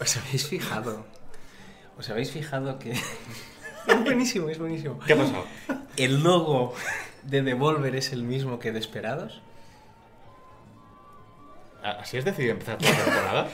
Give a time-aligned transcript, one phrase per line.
[0.00, 1.04] ¿Os habéis fijado?
[1.98, 2.92] ¿Os habéis fijado que...
[3.86, 4.98] es buenísimo, es buenísimo.
[5.06, 5.44] ¿Qué ha pasado?
[5.96, 6.74] El logo
[7.24, 9.42] de Devolver es el mismo que de Esperados.
[11.82, 13.48] ¿Así has decidido empezar toda la temporada?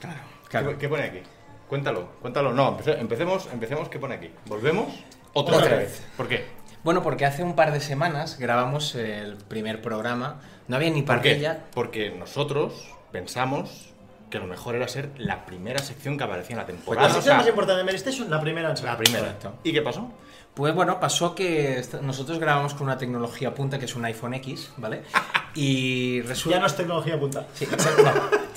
[0.00, 0.78] Claro, ¿Qué, claro.
[0.78, 1.20] qué pone aquí?
[1.68, 2.52] Cuéntalo, cuéntalo.
[2.52, 3.88] No, empece- empecemos, empecemos.
[3.88, 4.30] ¿Qué pone aquí?
[4.46, 4.88] ¿Volvemos?
[5.32, 5.78] Otra, Otra vez.
[6.00, 6.06] vez.
[6.16, 6.46] ¿Por qué?
[6.84, 10.40] Bueno, porque hace un par de semanas grabamos el primer programa.
[10.68, 11.30] No había ni ¿Por qué?
[11.30, 11.64] parrilla.
[11.74, 13.92] Porque nosotros pensamos
[14.30, 17.08] que lo mejor era ser la primera sección que aparecía en la temporada.
[17.08, 19.20] La o sección sea, más importante de Mary Station, la primera la primera.
[19.20, 19.54] Correcto.
[19.64, 20.10] ¿Y qué pasó?
[20.54, 24.72] Pues bueno, pasó que nosotros grabamos con una tecnología punta que es un iPhone X,
[24.76, 25.02] ¿vale?
[25.54, 26.56] Y resulta...
[26.56, 27.46] Ya no es tecnología punta.
[27.54, 27.76] Sí, no.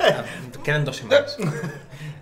[0.00, 0.24] Ah,
[0.64, 1.38] Quedan dos semanas.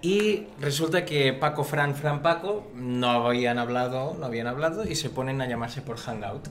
[0.03, 5.11] Y resulta que Paco, Fran, Fran, Paco no habían hablado, no habían hablado y se
[5.11, 6.49] ponen a llamarse por Hangout.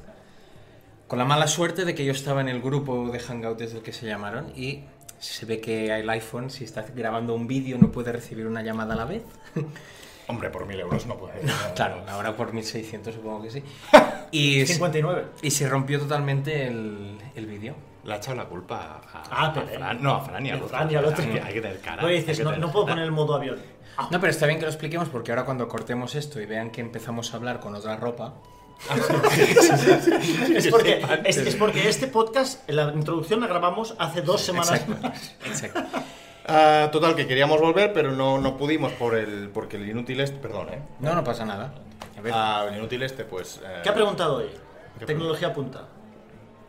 [1.08, 3.84] Con la mala suerte de que yo estaba en el grupo de Hangout desde el
[3.84, 4.84] que se llamaron y
[5.20, 8.94] se ve que el iPhone, si está grabando un vídeo, no puede recibir una llamada
[8.94, 9.24] a la vez.
[10.30, 11.42] Hombre, por mil euros no puede.
[11.76, 13.64] Claro, ahora por 1600 supongo que sí.
[14.32, 15.26] Y, se- 59.
[15.42, 17.76] y se rompió totalmente el, el vídeo.
[18.04, 20.04] Le ha echado la culpa a, Ah, a Fran.
[20.04, 20.68] No, a Fran y al otro.
[20.70, 21.24] Fran y al otro.
[21.24, 22.06] Hay que, hay que tener cara.
[22.08, 22.96] Dices, no, tener no puedo cara.
[22.96, 23.58] poner el modo avión.
[23.98, 26.72] Ah, No, pero está bien que lo expliquemos porque ahora cuando cortemos esto y vean
[26.72, 28.34] que empezamos a hablar con otra ropa,
[30.56, 34.82] es, porque, es, es porque este podcast, la introducción la grabamos hace dos semanas.
[34.82, 35.08] Exacto,
[35.46, 35.82] exacto.
[36.46, 40.38] Ah, total, que queríamos volver, pero no, no pudimos por el, porque el inútil este.
[40.38, 40.80] Perdón, ¿eh?
[41.00, 41.74] No, no pasa nada.
[42.18, 43.60] A ver, Ah, el inútil este, pues.
[43.66, 44.50] eh, ¿Qué ha preguntado hoy?
[45.00, 45.88] ¿Qué Tecnología punta.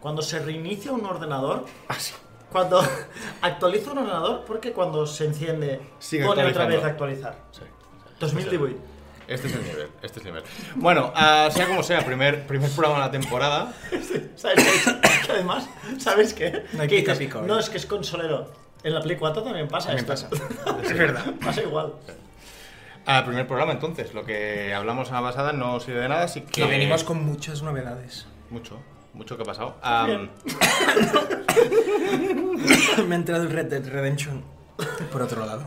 [0.01, 2.13] Cuando se reinicia un ordenador, Ah, sí.
[2.51, 2.81] cuando
[3.43, 7.37] actualiza un ordenador, porque cuando se enciende Sigue pone otra vez a actualizar.
[7.53, 7.63] Sí.
[8.19, 8.77] 2018.
[9.29, 10.43] Este es el nivel, este es el nivel.
[10.77, 13.75] Bueno, ah, sea como sea, primer, primer programa de la temporada.
[14.37, 15.27] ¿Sabes qué?
[15.27, 16.65] Que además, ¿sabes qué?
[16.73, 18.51] No hay dices, pico, no, es que es consolero.
[18.83, 20.29] En la Play 4 también pasa También esto.
[20.83, 21.35] es verdad.
[21.45, 21.95] Pasa igual.
[23.05, 24.15] Ah, primer programa, entonces.
[24.15, 26.63] Lo que hablamos en la pasada no sirve de nada, así que.
[26.63, 28.27] Que venimos con muchas novedades.
[28.51, 28.79] Mucho,
[29.13, 29.77] mucho que ha pasado.
[30.07, 30.31] Bien.
[33.09, 34.43] Me ha entrado el Red Dead Redemption
[35.13, 35.67] por otro lado.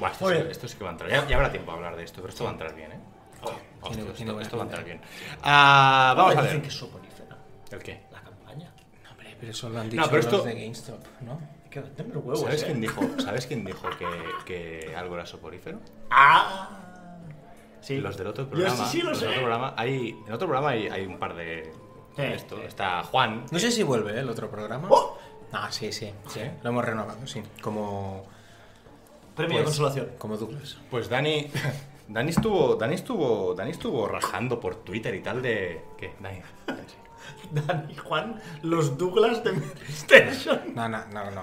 [0.00, 1.10] Buah, esto, sí, esto sí que va a entrar.
[1.10, 3.00] Ya, ya habrá tiempo a hablar de esto, pero esto va a entrar bien, ¿eh?
[3.42, 3.52] Oh,
[3.86, 5.00] hostia, esto, buena esto va a entrar bien.
[5.42, 6.60] Ah, vamos a ver.
[6.62, 7.36] que es soporífera.
[7.70, 8.02] ¿El qué?
[8.10, 8.72] La campaña.
[9.04, 11.40] No, hombre, pero eso lo han dicho No, pero los esto- de GameStop, ¿no?
[11.70, 12.66] Que los huevos, ¿Sabes eh.
[12.66, 14.08] quién dijo, ¿sabes quién dijo que,
[14.44, 15.78] que algo era soporífero?
[16.10, 16.68] ¡Ah!
[17.80, 17.98] Sí.
[17.98, 18.84] Los del otro Yo programa.
[18.86, 19.24] sí, sí lo los sé.
[19.26, 21.72] del otro programa hay, en otro programa hay, hay un par de.
[22.16, 22.56] Sí, de esto.
[22.56, 22.62] sí.
[22.66, 23.46] Está Juan.
[23.50, 24.20] No sé si vuelve ¿eh?
[24.20, 24.88] el otro programa.
[24.90, 25.16] ¡Oh!
[25.52, 26.40] Ah, sí, sí, sí.
[26.62, 27.42] Lo hemos renovado, sí.
[27.62, 28.24] Como,
[29.36, 30.08] Premio de pues, consolación.
[30.18, 30.76] como Douglas.
[30.90, 31.50] Pues Dani.
[32.08, 35.80] Dani estuvo, Dani estuvo, Dani estuvo rajando por Twitter y tal de.
[35.96, 36.12] ¿Qué?
[36.20, 36.40] Dani.
[37.52, 40.60] Dani Juan, los Douglas de PlayStation.
[40.74, 41.42] No, no, no, no.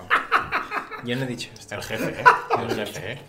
[1.03, 1.75] Yo no he dicho esto.
[1.75, 2.23] El jefe, ¿eh?
[2.59, 3.19] El jefe, ¿eh?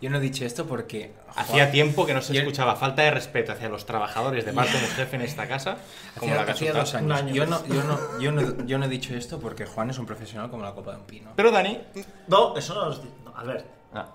[0.00, 1.12] Yo no he dicho esto porque...
[1.36, 4.72] Hacía tiempo que no se Yo- escuchaba falta de respeto hacia los trabajadores de parte
[4.76, 5.78] de un jefe en esta casa.
[6.18, 7.06] Como Hacía, la hacía has dos años.
[7.06, 7.34] Un año.
[7.34, 10.04] Yo, no, yo, no, yo, no, yo no he dicho esto porque Juan es un
[10.06, 11.30] profesional como la copa de un pino.
[11.34, 11.80] Pero Dani.
[12.28, 13.64] No, eso no los di- no, Albert.
[13.94, 14.08] Ah.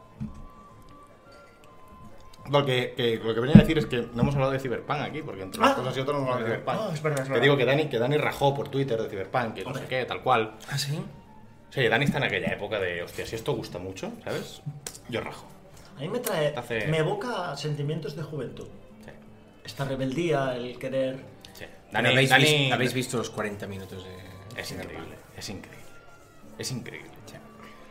[2.49, 4.99] Lo que, que- lo que venía a decir es que no hemos hablado de Cyberpunk
[5.01, 5.75] aquí, porque entre unas Ah.
[5.75, 6.77] cosas y otras no hemos hablado de Cyberpunk.
[6.81, 7.43] Ah, es verdad, es Te verdad.
[7.43, 10.23] digo que Dani, que Dani rajó por Twitter de Cyberpunk, que no sé qué, tal
[10.23, 10.55] cual.
[10.69, 10.99] ¿Ah, sí?
[11.69, 14.61] Sí, Dani está en aquella época de, hostia, si esto gusta mucho, ¿sabes?
[15.09, 15.45] Yo rajo.
[15.97, 16.55] A mí me trae.
[16.57, 18.67] Hace- Me evoca sentimientos de juventud.
[19.05, 19.11] Sí,
[19.63, 21.19] Esta rebeldía, el querer.
[21.53, 21.65] sí.
[21.91, 24.59] Dani, ¿habéis, Dani- visto, habéis visto los 40 minutos de...
[24.59, 25.85] Es increíble, es increíble.
[26.57, 27.11] Es increíble.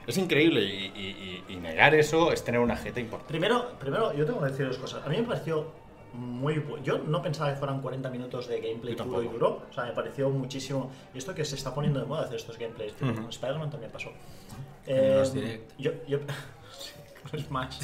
[0.08, 3.28] Es increíble y, y- y- y negar eso es tener una jeta importante.
[3.30, 5.04] Primero, primero, yo tengo que decir dos cosas.
[5.04, 5.70] A mí me pareció
[6.14, 6.82] muy bueno.
[6.82, 9.62] Yo no pensaba que fueran 40 minutos de gameplay puro y duro.
[9.70, 10.91] O sea, me pareció muchísimo.
[11.14, 12.94] Y esto que se está poniendo de moda hacer estos gameplays.
[13.02, 13.14] Ujú.
[13.14, 14.10] Con Spider-Man también pasó.
[14.86, 15.72] Direct.
[15.78, 16.18] Yo, yo,
[16.78, 16.92] sí,
[17.30, 17.78] con Smash.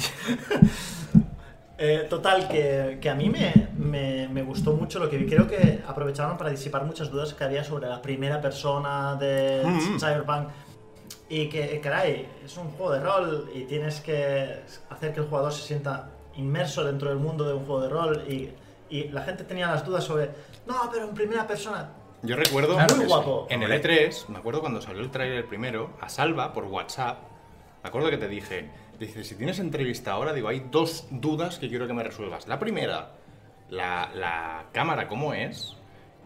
[1.77, 5.25] Eh, total, que, que a mí me, me, me gustó mucho lo que vi.
[5.27, 9.99] Creo que aprovecharon para disipar muchas dudas que había sobre la primera persona de Mm.
[9.99, 10.47] Cyberpunk.
[11.27, 15.51] Y que, caray, es un juego de rol y tienes que hacer que el jugador
[15.51, 18.23] se sienta inmerso dentro del mundo de un juego de rol.
[18.27, 18.49] Y,
[18.89, 20.29] y la gente tenía las dudas sobre,
[20.67, 21.89] no, pero en primera persona.
[22.21, 23.47] Yo recuerdo Claro Muy que guapo.
[23.49, 27.19] en el E3, me acuerdo cuando salió el tráiler primero, a Salva por WhatsApp,
[27.83, 28.69] me acuerdo que te dije,
[28.99, 32.47] dice, si tienes entrevista ahora, digo, hay dos dudas que quiero que me resuelvas.
[32.47, 33.11] La primera,
[33.69, 35.75] la, la cámara cómo es,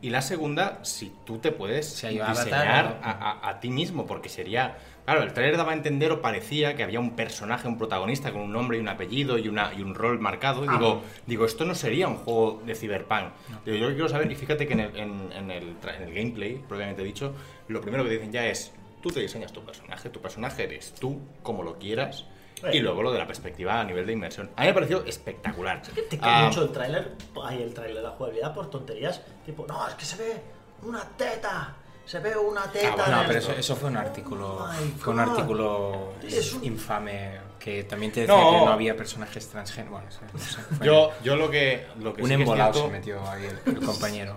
[0.02, 3.08] y la segunda, si tú te puedes avatar diseñar no.
[3.08, 4.78] a, a- a ti mismo, porque sería...
[5.06, 8.42] Claro, el tráiler daba a entender o parecía que había un personaje, un protagonista con
[8.42, 10.64] un nombre y un apellido y, una, y un rol marcado.
[10.64, 10.74] Y Ah.
[10.78, 13.30] digo, digo, esto no sería un juego de Cyberpunk.
[13.66, 15.64] Digo, yo quiero saber, y fíjate que en el, en- en el
[15.98, 17.34] en el gameplay, propiamente dicho,
[17.70, 20.94] lo primero que te dicen ya es, tú te diseñas tu personaje, tu personaje eres
[20.94, 22.26] tú, como lo quieras,
[22.74, 24.50] Y luego lo de la perspectiva a nivel de inmersión.
[24.56, 25.82] A mí me pareció espectacular.
[25.82, 27.12] que te Ah, cae mucho el tráiler,
[27.44, 30.42] ay, el tráiler, la jugabilidad por tonterías, tipo, no, es que se ve
[30.84, 31.76] una teta,
[32.06, 32.96] se ve una teta.
[32.96, 34.56] bueno, en No, pero eso, eso fue un artículo.
[34.64, 38.52] Oh fue un artículo Es un- infame que también te decía No.
[38.52, 39.92] que no había personajes transgéneros.
[40.20, 42.90] Bueno, no sé, Yo, yo lo que, lo que un sí que es embolado cierto-
[42.90, 44.36] se metió ahí el, el compañero.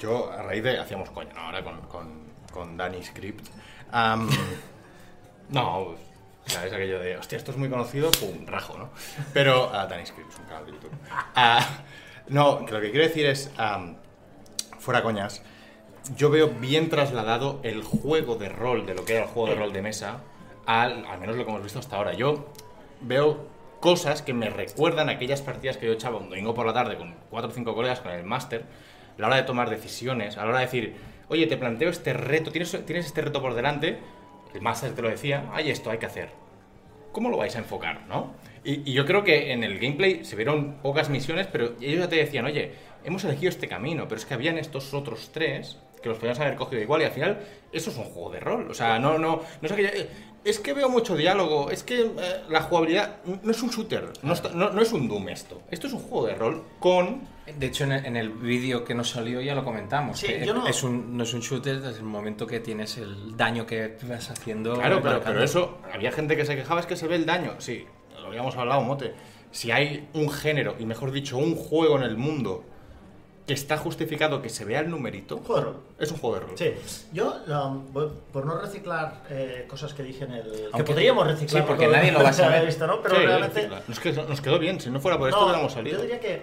[0.00, 0.78] Yo, a raíz de.
[0.78, 1.40] Hacíamos coña, ¿no?
[1.40, 2.20] Ahora con, con,
[2.52, 3.46] con Danny Script.
[3.92, 4.28] Am,
[5.48, 5.94] no,
[6.46, 6.72] ¿sabes?
[6.72, 8.90] Aquello de, hostia, esto es muy conocido, pum, rajo, ¿no?
[9.32, 9.70] Pero.
[9.72, 10.92] ah, Danny Script es un canal de YouTube.
[11.34, 11.66] Ah,
[12.28, 13.50] no, que lo que quiero decir es.
[14.78, 15.42] fuera coñas.
[16.16, 19.56] Yo veo bien trasladado el juego de rol, de lo que era el juego de
[19.56, 20.20] rol de mesa,
[20.64, 22.12] al, al menos lo que hemos visto hasta ahora.
[22.14, 22.52] Yo
[23.00, 23.48] veo
[23.80, 27.14] cosas que me recuerdan aquellas partidas que yo echaba un domingo por la tarde con
[27.30, 28.64] cuatro o cinco colegas con el máster,
[29.16, 30.96] a la hora de tomar decisiones, a la hora de decir,
[31.28, 33.98] oye, te planteo este reto, tienes, tienes este reto por delante,
[34.56, 36.28] el te lo decía, hay esto, hay que hacer.
[37.12, 38.34] ¿Cómo lo vais a enfocar, no?
[38.64, 42.16] Y, yo creo que en el gameplay se vieron pocas misiones, pero ellos ya te
[42.16, 42.72] decían, oye,
[43.04, 46.56] hemos elegido este camino, pero es que habían estos otros tres que los podíamos haber
[46.56, 47.40] cogido igual y al final
[47.72, 48.70] eso es un juego de rol.
[48.70, 50.08] O sea, no, no, no es aquello, eh,
[50.46, 52.10] Es que veo mucho diálogo, es que eh,
[52.48, 55.60] la jugabilidad no es un shooter, no, está- no- no es un Doom esto.
[55.70, 57.22] Esto es un juego de rol con
[57.58, 60.18] De hecho, en el, en el vídeo que nos salió ya lo comentamos.
[60.18, 62.96] Sí, que yo no- es un, no es un shooter desde el momento que tienes
[62.98, 64.74] el daño que vas haciendo.
[64.74, 65.24] Claro, claro, marcando.
[65.24, 67.54] pero eso, había gente que se quejaba, es que se ve el daño.
[67.58, 67.84] Sí,
[68.20, 69.14] lo habíamos hablado, Mote.
[69.52, 72.64] Si hay un género, y mejor dicho, un juego en el mundo
[73.46, 75.76] que está justificado que se vea el numerito, Un juego de rol.
[76.00, 76.50] es un juego de rol.
[76.58, 76.74] Sí,
[77.12, 77.84] yo, um,
[78.32, 80.42] por no reciclar eh, cosas que dije en el.
[80.50, 81.62] que Aunque- podríamos reciclar.
[81.62, 82.66] sí, porque nadie lo va a saber.
[82.66, 83.00] visto, ¿no?
[83.02, 83.68] Pero Sí, realmente.
[83.86, 85.96] nos, quedó, nos quedó bien, si no fuera por esto no, hubiéramos salido.
[85.98, 86.42] Yo diría que.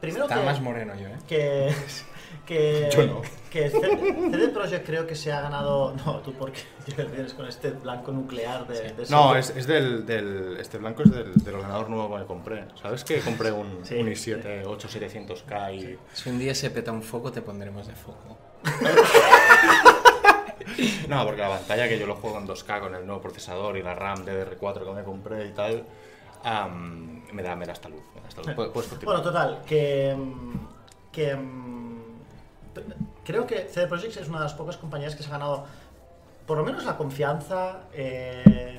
[0.00, 0.44] Primero Está que.
[0.46, 1.16] más moreno yo, ¿eh?
[1.26, 1.74] que,
[2.46, 3.22] que, Yo no.
[3.50, 5.94] que CD Projekt creo que se ha ganado.
[6.04, 6.60] No, tú porque
[6.96, 8.92] vienes con este blanco nuclear de.
[8.92, 12.64] de No, es, es del, del- Este blanco es del, del ordenador nuevo que compré.
[12.80, 15.98] ¿Sabes que compré un, Sí, un i7 8700K y.
[16.12, 18.38] Si un día se peta un foco, te pondremos de foco.
[21.08, 23.82] No, porque la pantalla que yo lo juego en 2K con el nuevo procesador y
[23.82, 25.84] la RAM DDR4 que me compré y tal,
[27.32, 28.02] me, da, me da esta luz.
[28.14, 28.54] Me da esta luz.
[28.54, 29.16] Puedes- puedes continuar.
[29.18, 30.16] Bueno, total, que.
[31.12, 31.36] que
[33.24, 35.64] creo que CD Projekt es una de las pocas compañías que se ha ganado
[36.46, 38.78] por lo menos la confianza eh,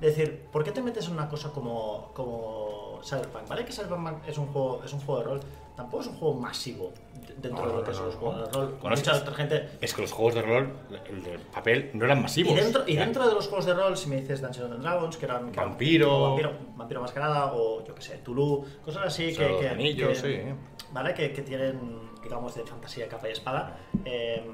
[0.00, 3.48] de decir, ¿por qué te metes en una cosa como, como Cyberpunk?
[3.48, 3.64] ¿Vale?
[3.64, 5.40] Que Cyberpunk es un juego, es un juego de rol,
[5.76, 6.92] tampoco es un juego masivo
[7.38, 8.78] dentro No, de lo no, que no, son los juegos de rol.
[8.80, 9.68] Bueno, es mucha otra gente.
[9.82, 10.72] Es que los juegos de rol,
[11.10, 12.52] el de papel, no eran masivos.
[12.52, 13.00] Y dentro, y Ya.
[13.04, 15.50] dentro de los juegos de rol, si me dices Dungeons and Dragons, que eran.
[15.52, 16.16] que eran- Vampiro.
[16.16, 19.68] o vampiro, vampiro Mascarada, o yo que sé, Tulu, cosas así que.
[19.68, 20.84] Anillos, que- sí.
[20.92, 21.12] ¿Vale?
[21.14, 23.76] Que, que tienen, digamos, de fantasía capa y espada.
[24.04, 24.44] eh,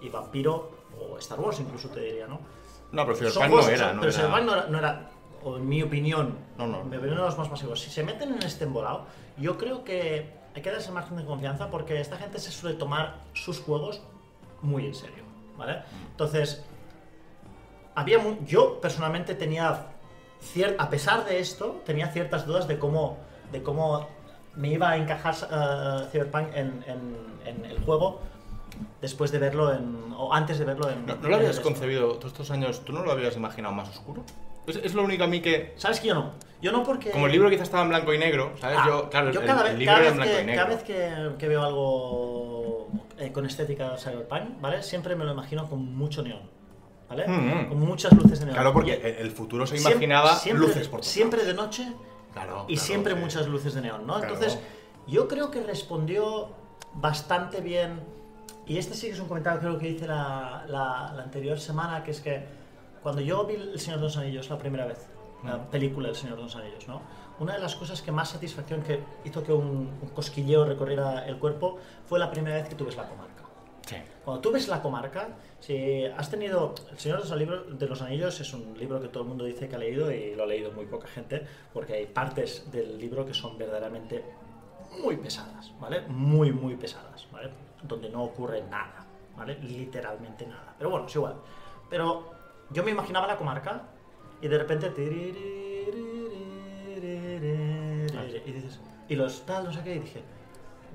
[0.00, 0.70] y vampiro,
[1.00, 2.38] o Star Wars incluso te diría, ¿no?
[2.92, 3.92] No, pero Cyberpunk no era.
[3.94, 5.10] no pero era- Cyberpunk no era, no era,
[5.42, 6.84] o en mi opinión, No, no.
[6.84, 7.80] mi opinión, de los más masivos.
[7.80, 9.06] Si se meten en este embolado,
[9.38, 13.16] yo creo que hay que darse margen de confianza porque esta gente se suele tomar
[13.32, 14.02] sus juegos
[14.62, 15.24] muy en serio,
[15.56, 15.80] ¿vale?
[16.10, 16.62] Entonces,
[17.94, 19.86] había mu- yo personalmente tenía
[20.54, 23.18] cier- a pesar de esto tenía ciertas dudas de cómo
[23.52, 24.06] de cómo
[24.56, 28.20] me iba a encajar eh, Cyberpunk en, en- en el juego
[29.00, 32.32] después de verlo en o antes de verlo en ¿No, no lo habías concebido todos
[32.32, 32.84] estos años?
[32.84, 34.22] ¿Tú no lo habías imaginado más oscuro?
[34.66, 35.74] Es, es lo único a mí que.
[35.76, 38.18] sabes que yo no yo no porque Como el libro quizás estaba en blanco y
[38.18, 38.78] negro, ¿sabes?
[38.80, 40.46] Ah, yo, claro, el, cada, vez, el libro cada era en vez blanco que, y
[40.46, 40.62] negro.
[40.64, 42.88] cada vez que, que veo algo
[43.18, 44.82] eh, con estética cyberpunk, ¿vale?
[44.82, 46.40] Siempre me lo imagino con mucho neón,
[47.10, 47.28] ¿vale?
[47.28, 47.32] Mm,
[47.64, 47.68] mm.
[47.68, 48.54] Con muchas luces de neón.
[48.56, 51.86] Claro, porque Y- el, futuro se imaginaba siempre, luces por todos Siempre de noche
[52.36, 53.18] Claro, y claro, siempre sí.
[53.20, 54.18] muchas luces de neón, ¿no?
[54.18, 54.34] Claro.
[54.34, 54.58] Entonces,
[55.06, 56.50] yo creo que respondió
[56.94, 58.00] bastante bien.
[58.66, 62.02] Y este sí que es un comentario creo que hice la, la- la anterior semana,
[62.04, 62.44] que es que
[63.02, 65.06] cuando yo vi El Señor de los Anillos la primera vez,
[65.44, 65.66] la Mm.
[65.70, 67.00] película El Señor de los Anillos, ¿no?
[67.38, 71.38] Una de las cosas que más satisfacción que hizo que un, un cosquilleo recorriera el
[71.38, 73.35] cuerpo fue la primera vez que tú ves la comarca.
[73.86, 73.96] Sí.
[74.24, 75.28] Cuando tú ves la comarca,
[75.60, 76.74] si has tenido...
[76.90, 79.44] El Señor de los, Libro- de los Anillos es un libro que todo el mundo
[79.44, 82.98] dice que ha leído y lo ha leído muy poca gente, porque hay partes del
[82.98, 84.24] libro que son verdaderamente
[85.02, 86.00] muy pesadas, ¿vale?
[86.08, 87.50] Muy, muy pesadas, ¿vale?
[87.82, 89.56] Donde no ocurre nada, ¿vale?
[89.62, 90.74] Literalmente nada.
[90.76, 91.36] Pero bueno, es igual.
[91.88, 92.28] Pero
[92.70, 93.82] yo me imaginaba la comarca
[94.42, 94.92] y de repente...
[98.46, 98.80] Y dices...
[99.08, 100.22] Y los tal, no sé qué, y dije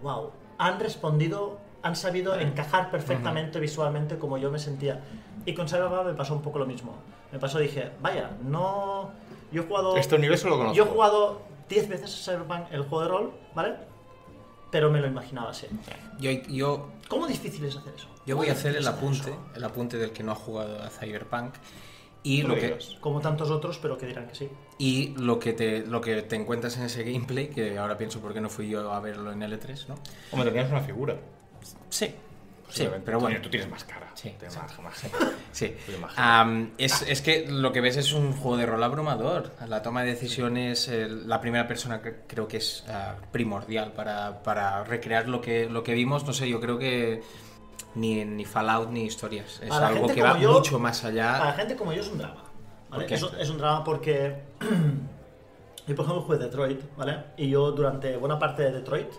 [0.03, 5.01] wow, han respondido, han sabido encajar perfectamente visualmente como yo me sentía.
[5.45, 6.95] Y con Cyberpunk me pasó un poco lo mismo.
[7.31, 9.11] Me pasó, dije, vaya, no...
[9.51, 9.97] Yo he jugado...
[9.97, 10.77] Este universo lo conozco.
[10.77, 13.75] Yo he jugado 10 veces a Cyberpunk el juego de rol, ¿vale?
[14.69, 15.67] Pero me lo imaginaba así.
[16.19, 18.07] Yo, yo, ¿Cómo difícil es hacer eso?
[18.25, 19.39] yo ¿Cómo voy a hacer el apunte, eso?
[19.55, 21.55] el apunte del que no ha jugado a Cyberpunk.
[22.23, 22.77] Y lo me que.
[23.00, 24.50] Como tantos otros, pero que dirán que sí.
[24.77, 28.33] y lo que te lo que te encuentras en ese gameplay, que ahora pienso por
[28.33, 29.95] qué no fui yo a verlo en L3, ¿no?
[30.31, 31.17] Hombre, tenías una figura.
[31.89, 32.13] Sí.
[32.69, 33.41] Sí, pero bueno.
[33.41, 34.07] Tú tienes más cara.
[34.13, 35.03] Sí, Tienes más, más.
[36.77, 39.51] Es, es que lo que ves es un juego de rol abrumador.
[39.67, 44.41] La toma de decisiones, el- la primera persona que creo que es ah, primordial para,
[44.43, 46.23] para recrear lo que, lo que vimos.
[46.25, 47.23] No sé, yo creo que
[47.95, 49.59] ni, ni Fallout ni historias.
[49.61, 51.53] Es algo que va yo- mucho más Para la allá.
[51.53, 52.43] gente como yo es un drama.
[53.39, 54.35] es un drama porque
[55.87, 57.17] yo, por ejemplo, jugué Detroit, ¿vale?
[57.37, 59.09] Y yo durante buena parte de Detroit,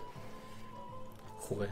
[1.39, 1.67] Jugué.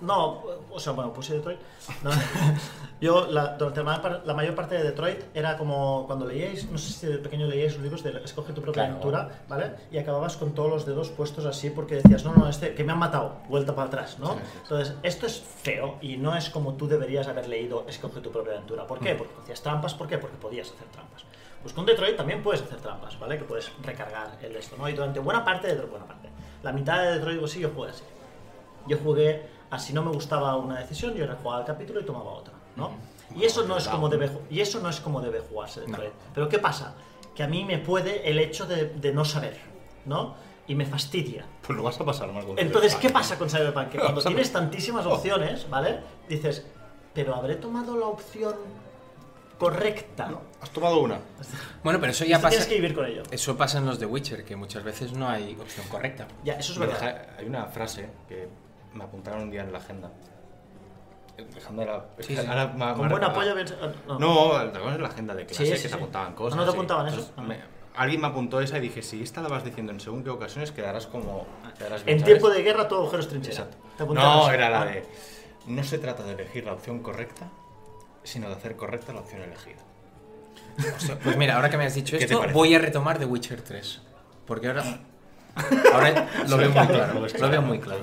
[0.00, 1.58] No, o sea, bueno, puse Detroit.
[2.02, 2.10] no.
[3.00, 6.70] yo la, durante la mayor, par- la mayor parte de Detroit era como cuando leíais,
[6.70, 8.90] no sé si de pequeño leíais los libros de Escoge tu propia Claro.
[8.92, 9.72] aventura, ¿vale?
[9.92, 12.92] Y acababas con todos los dedos puestos así porque decías, no, no, este, que me
[12.92, 14.32] han matado, vuelta para atrás, ¿no?
[14.34, 14.58] Sí, sí, sí.
[14.62, 18.54] Entonces, esto es feo y no es como tú deberías haber leído Escoge tu propia
[18.54, 18.86] aventura.
[18.86, 19.14] ¿Por qué?
[19.14, 20.18] Porque hacías trampas, ¿por qué?
[20.18, 21.24] Porque podías hacer trampas.
[21.62, 23.36] Pues con Detroit también puedes hacer trampas, ¿vale?
[23.36, 24.88] Que puedes recargar el esto, ¿no?
[24.88, 26.28] Y durante buena parte de Detroit, buena parte,
[26.62, 28.04] la mitad de Detroit, pues sí, yo jugué así.
[28.86, 32.30] Yo jugué a si no me gustaba una decisión, yo rejugaba el capítulo y tomaba
[32.30, 32.90] otra, ¿no?
[33.36, 36.12] Y eso no es como debe, y eso no es como debe jugarse Detroit.
[36.34, 36.94] Pero ¿qué pasa?
[37.34, 39.58] Que a mí me puede el hecho de, de no saber,
[40.06, 40.34] ¿no?
[40.66, 41.44] Y me fastidia.
[41.62, 43.00] Pues lo vas a pasar mal con Entonces, Cyberpunk.
[43.02, 43.88] ¿qué pasa con Cyberpunk?
[43.90, 46.00] Que cuando tienes tantísimas opciones, ¿vale?
[46.28, 46.66] Dices,
[47.14, 48.54] pero habré tomado la opción
[49.58, 50.28] correcta.
[50.28, 51.18] No, has tomado una.
[51.82, 52.50] Bueno, pero eso ya pasa.
[52.50, 53.22] tienes que vivir con ello.
[53.30, 56.26] Eso pasa en los de Witcher, que muchas veces no hay opción correcta.
[56.44, 56.94] Ya, eso es verdad.
[57.00, 58.48] deja- hay una frase que
[58.98, 60.10] me apuntaron un día en la agenda.
[61.54, 62.04] Dejando la.
[62.18, 62.44] es Sí, sí.
[62.46, 63.54] ahora me- Con buen apoyo...
[64.08, 64.18] No.
[64.18, 66.56] No, ¿te acuerdas de la agenda de clase Sí, que sí, te apuntaban cosas?
[66.56, 66.76] ¿no te sí?
[66.76, 67.18] apuntaban eso?
[67.20, 67.60] Entonces, me-
[67.94, 70.72] alguien me apuntó esa y dije, si esta la vas diciendo en según qué ocasiones,
[70.72, 71.46] quedarás como.
[71.78, 72.34] quedarás bien, En ¿sabes?
[72.40, 73.54] tiempo de guerra todo agujero es trinchera.
[73.64, 73.76] Exacto.
[73.96, 75.04] Te No, era la de.
[75.68, 77.48] No se trata de elegir la opción correcta,
[78.24, 79.78] sino de hacer correcta la opción elegida.
[81.22, 83.62] Pues mira, ahora que me has dicho ¿Qué te esto, voy a retomar The Witcher
[83.62, 84.00] 3.
[84.46, 84.82] Porque ahora.
[85.92, 87.26] Ahora lo veo muy claro.
[87.40, 88.00] Lo veo muy claro.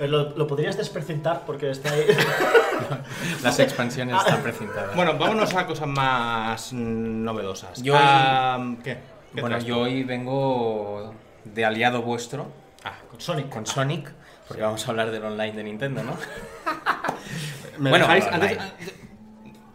[0.00, 2.04] Eh, Lo, lo podrías desprecintar porque está ahí.
[3.42, 4.94] Las expansiones están precintadas.
[4.96, 7.80] Bueno, vámonos a cosas más mm, novedosas.
[7.82, 8.94] Yo- Ah, ¿Qué?
[9.34, 9.68] ¿Qué Bueno, traes tú?
[9.70, 12.48] yo hoy vengo de aliado vuestro
[12.84, 13.48] Ah, con Sonic.
[13.50, 14.12] con Sonic,
[14.48, 16.12] porque vamos a hablar del online de Nintendo, ¿no?
[17.78, 18.24] ¿me Bueno, dejáis?
[18.26, 18.44] online.
[18.44, 18.94] Antes- antes-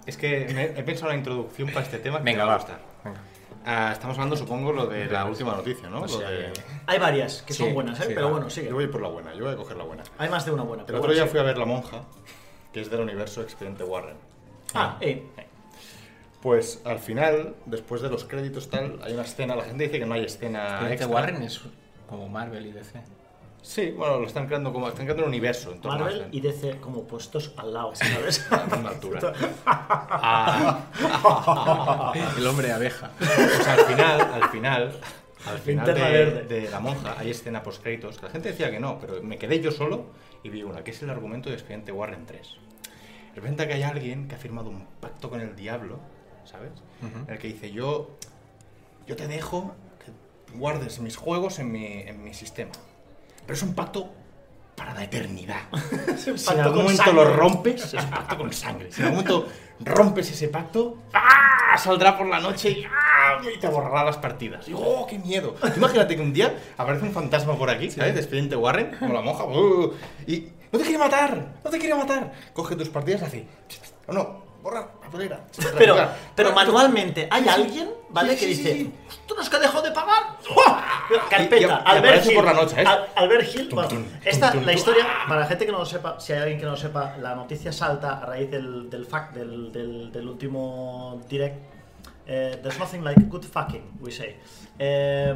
[0.05, 2.49] es que me- he pensado en la introducción para este tema que Venga, me va
[2.49, 2.53] va.
[2.55, 2.79] a gustar.
[3.03, 3.19] Venga.
[3.65, 5.25] Ah, estamos hablando, supongo, lo de la Venga.
[5.25, 5.99] última noticia, ¿no?
[5.99, 8.03] O Lo sea, de- que- Hay varias que Sí, son buenas, ¿eh?
[8.07, 8.31] sí, pero va.
[8.33, 8.69] bueno, sigue.
[8.69, 10.03] Yo voy por la buena, yo voy a coger la buena.
[10.17, 10.81] Hay más de una buena.
[10.81, 12.01] El pero otro día fui a ver La Monja,
[12.73, 14.15] que es del universo Expediente Warren.
[14.73, 15.23] Ah, eh.
[16.41, 20.05] Pues al final, después de los créditos tal, hay una escena, la gente dice que
[20.07, 21.07] no hay escena Expediente extra.
[21.13, 21.61] Warren es
[22.09, 22.99] como Marvel y DC.
[23.61, 26.35] Sí, bueno, lo están creando como están creando un universo en torno a Marvel este-
[26.37, 28.51] y DC como puestos al lado, ¿sabes?
[28.51, 29.33] a la misma altura.
[29.65, 30.79] Ah,
[32.37, 33.11] El hombre abeja.
[33.17, 34.91] pues al final, al final,
[35.47, 38.79] al final de, de La Monja hay escena post créditos que la gente decía que
[38.79, 40.05] no, pero me quedé yo solo
[40.43, 42.55] y vi una, que es el argumento de Expediente Warren 3.
[43.35, 45.99] Representa que hay alguien que ha firmado un pacto con el diablo,
[46.45, 46.71] ¿sabes?
[47.01, 47.25] Ujú.
[47.27, 48.17] En el que dice, yo,
[49.07, 52.71] yo te dejo que guardes mis juegos en mi, en mi sistema.
[53.45, 54.09] Pero es un pacto
[54.75, 55.61] para la eternidad.
[56.17, 57.23] Si en algún momento sangre.
[57.23, 58.91] lo rompes, es un pacto con sangre.
[58.91, 59.47] Si en algún momento
[59.79, 61.77] rompes ese pacto, ¡ah!
[61.77, 63.41] saldrá por la noche y, ¡ah!
[63.55, 64.67] y te borrará las partidas.
[64.67, 65.55] Y, ¡oh, qué miedo!
[65.75, 68.13] Imagínate que un día aparece un fantasma por aquí, ¿sabes?
[68.13, 69.93] De Expediente Warren, como la monja, ¡uh!
[70.27, 71.55] y ¡no te quiere matar!
[71.63, 72.31] ¡No te quiere matar!
[72.53, 73.47] Coge tus partidas y hace,
[74.07, 74.50] ¡no, no!
[74.61, 75.45] ¡Borra, papelera!
[75.77, 75.95] Pero,
[76.35, 78.35] pero manualmente, ¿hay alguien, ¿vale?
[78.37, 78.91] Que dice.
[79.27, 80.37] ¡Ostras, que dejó de pagar!
[81.29, 82.35] Carpeta, Albert aparece Hill.
[82.35, 82.85] por la noche, ¿eh?
[82.85, 86.19] Al- Albert Tum, bueno, tum, esta, la historia, para la gente que no lo sepa,
[86.19, 89.33] si hay alguien que no lo sepa, la noticia salta a raíz del, del fact,
[89.33, 91.57] del, del, del último direct.
[92.27, 94.37] Eh, there's nothing like good fucking, we say.
[94.77, 95.33] Eh,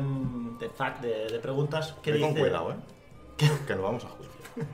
[0.59, 1.95] de fact, de, de preguntas.
[2.03, 2.75] que Ve con dice, cuidado, ¿eh?
[3.65, 4.33] Que nos vamos a juicio.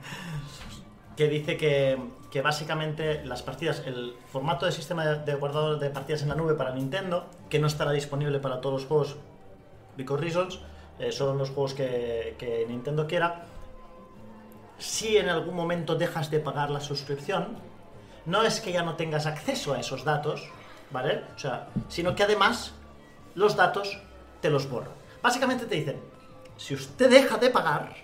[1.16, 1.98] que dice que,
[2.32, 6.54] que básicamente las partidas, el formato de sistema de, guardado de partidas en la nube
[6.54, 9.16] para Nintendo, que no estará disponible para todos los juegos,
[9.98, 10.58] because reasons,
[10.98, 13.44] eh, solo los juegos que, que Nintendo quiera,
[14.78, 17.58] si en algún momento dejas de pagar la suscripción,
[18.24, 20.48] no es que ya no tengas acceso a esos datos,
[20.90, 21.24] ¿vale?
[21.36, 22.72] O sea, sino que además
[23.34, 24.00] los datos
[24.40, 24.94] te los borran.
[25.22, 26.00] Básicamente te dicen,
[26.56, 27.94] si usted deja de pagar,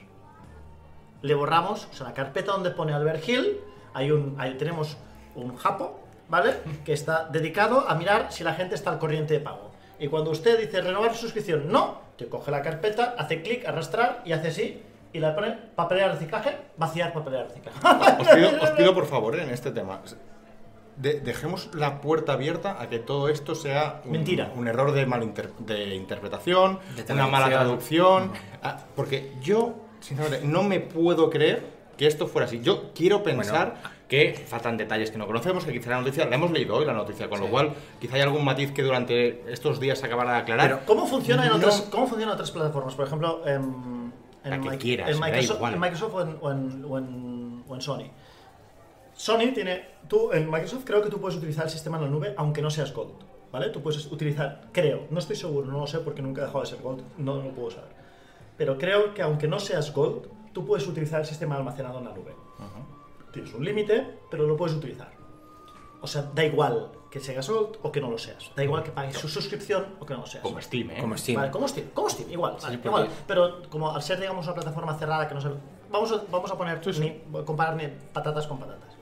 [1.22, 3.60] le borramos, o sea, la carpeta donde pone Albert Hill,
[3.98, 4.96] hay un, ahí tenemos
[5.34, 6.54] un japo, ¿vale?
[6.84, 9.70] Que está dedicado a mirar si la gente está al corriente de pago.
[9.98, 14.32] Y cuando usted dice renovar suscripción, no, te coge la carpeta, hace clic, arrastrar y
[14.32, 17.78] hace así, y le pone papelera de reciclaje, vaciar papelera de reciclaje.
[18.22, 19.42] Os pido, os pido, por favor, ¿eh?
[19.42, 20.00] en este tema.
[20.96, 24.50] de- dejemos la puerta abierta a que todo esto sea un, Mentira.
[24.56, 28.32] un error de, malinter- de interpretación, De una mala traducción.
[28.32, 28.58] traducción.
[28.62, 32.60] Ah, porque yo, sinceramente, no me puedo creer que esto fuera así.
[32.62, 33.74] Yo quiero pensar
[34.08, 36.94] que faltan detalles que no conocemos, que quizá la noticia, la hemos leído hoy la
[36.94, 37.50] noticia, con lo Sí.
[37.50, 40.66] cual quizá hay algún matiz que durante estos días se acabará de aclarar.
[40.70, 41.56] Pero- ¿Cómo funciona en No.
[41.56, 42.94] otras, cómo funciona en otras plataformas?
[42.94, 44.12] Por ejemplo, en,
[44.44, 45.74] en, que quieras, Microsoft, igual.
[45.74, 48.04] en Microsoft o, en, o en- o en- o en Sony.
[49.14, 49.84] Sony tiene.
[50.08, 52.70] Tú, en Microsoft creo que tú puedes utilizar el sistema en la nube aunque no
[52.70, 53.12] seas Gold.
[53.50, 53.70] ¿Vale?
[53.70, 56.66] Tú puedes utilizar, creo, no estoy seguro, no lo sé porque nunca he dejado de
[56.70, 57.88] ser Gold, no lo puedo saber.
[58.58, 60.28] Pero creo que aunque no seas Gold,
[60.58, 62.34] tú puedes utilizar el sistema almacenado en la nube.
[63.32, 65.12] Tienes un límite, pero lo puedes utilizar.
[66.00, 68.50] O sea, da igual que seas Gold o que no lo seas.
[68.56, 70.42] Da igual que pagues su suscripción o que no lo seas.
[70.42, 71.00] Como Steam, ¿eh?
[71.00, 71.38] Como Steam.
[71.40, 73.08] Vale, como Steam, como Steam, igual, vale, igual.
[73.26, 75.48] Pero como al ser, digamos, una plataforma cerrada que no se...
[75.90, 78.96] Vamos a, vamos a poner, ni- comparar ni patatas con patatas.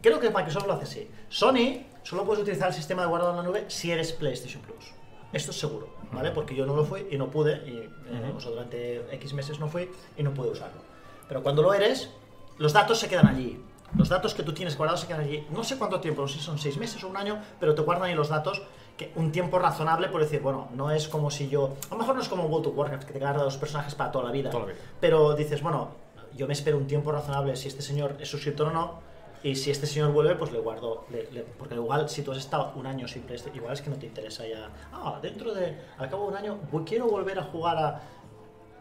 [0.00, 1.10] Creo que Microsoft lo hace así.
[1.28, 4.92] Sony solo puedes utilizar el sistema de guardado en la nube si eres PlayStation Plus.
[5.32, 6.30] Esto es seguro, ¿vale?
[6.30, 9.60] Porque yo no lo fui y no pude, y eh, o sea, durante X meses
[9.60, 10.80] no fui y no pude usarlo.
[11.28, 12.10] Pero cuando lo eres,
[12.56, 13.62] los datos se quedan allí.
[13.96, 15.46] Los datos que tú tienes guardados se quedan allí.
[15.50, 17.82] No sé cuánto tiempo, no sé si son seis meses o un año, pero te
[17.82, 18.62] guardan ahí los datos
[18.96, 21.76] que un tiempo razonable por decir, bueno, no es como si yo...
[21.88, 24.10] A lo mejor no es como World of Warcraft, que te guarda los personajes para
[24.10, 24.50] toda la vida.
[24.50, 24.82] Toda la vida.
[25.00, 25.90] Pero dices, bueno,
[26.36, 29.00] yo me espero un tiempo razonable si este señor es suscriptor o no.
[29.42, 31.04] Y si este señor vuelve, pues le guardo.
[31.10, 33.90] le- le- porque igual, si tú has estado un año sin PlayStation, igual es que
[33.90, 34.68] no te interesa ya.
[34.92, 35.76] Ah, dentro de.
[35.98, 38.02] Al cabo de un año, quiero volver a jugar a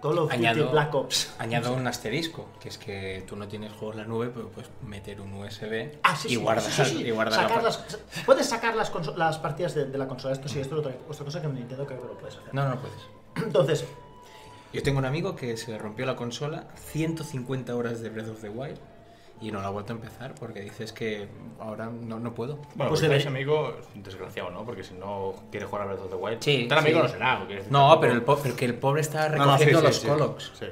[0.01, 1.33] Call of Duty Añado, Black Ops.
[1.39, 4.69] añado un asterisco, que es que tú no tienes juegos en la nube, pero puedes
[4.83, 8.47] meter un USB Ah, sí, y sí, guardar, sí, y guardar la Sacar las- puedes
[8.47, 10.33] sacar las, las partidas de, de la consola.
[10.33, 12.53] Esto sí, esto es otra, otra cosa que en Nintendo creo que lo puedes hacer.
[12.53, 12.97] No, no puedes.
[13.35, 13.85] Entonces,
[14.73, 18.41] Yo tengo un amigo que se le rompió la consola, 150 horas de Breath of
[18.41, 18.77] the Wild,
[19.39, 21.27] y no la ha vuelto a empezar porque dices que
[21.60, 22.56] ahora no, no puedo.
[22.75, 24.65] Bueno, Pues pues amigo desgraciado, ¿no?
[24.65, 27.03] Porque si no quiere jugar a Breath of the Wild, Sí, tal amigo sí.
[27.03, 27.39] no será.
[27.39, 30.08] No, tampoco- pero el, po- el pobre estaba No, no, sí, recogiendo los sí.
[30.08, 30.51] colocs.
[30.58, 30.65] Sí.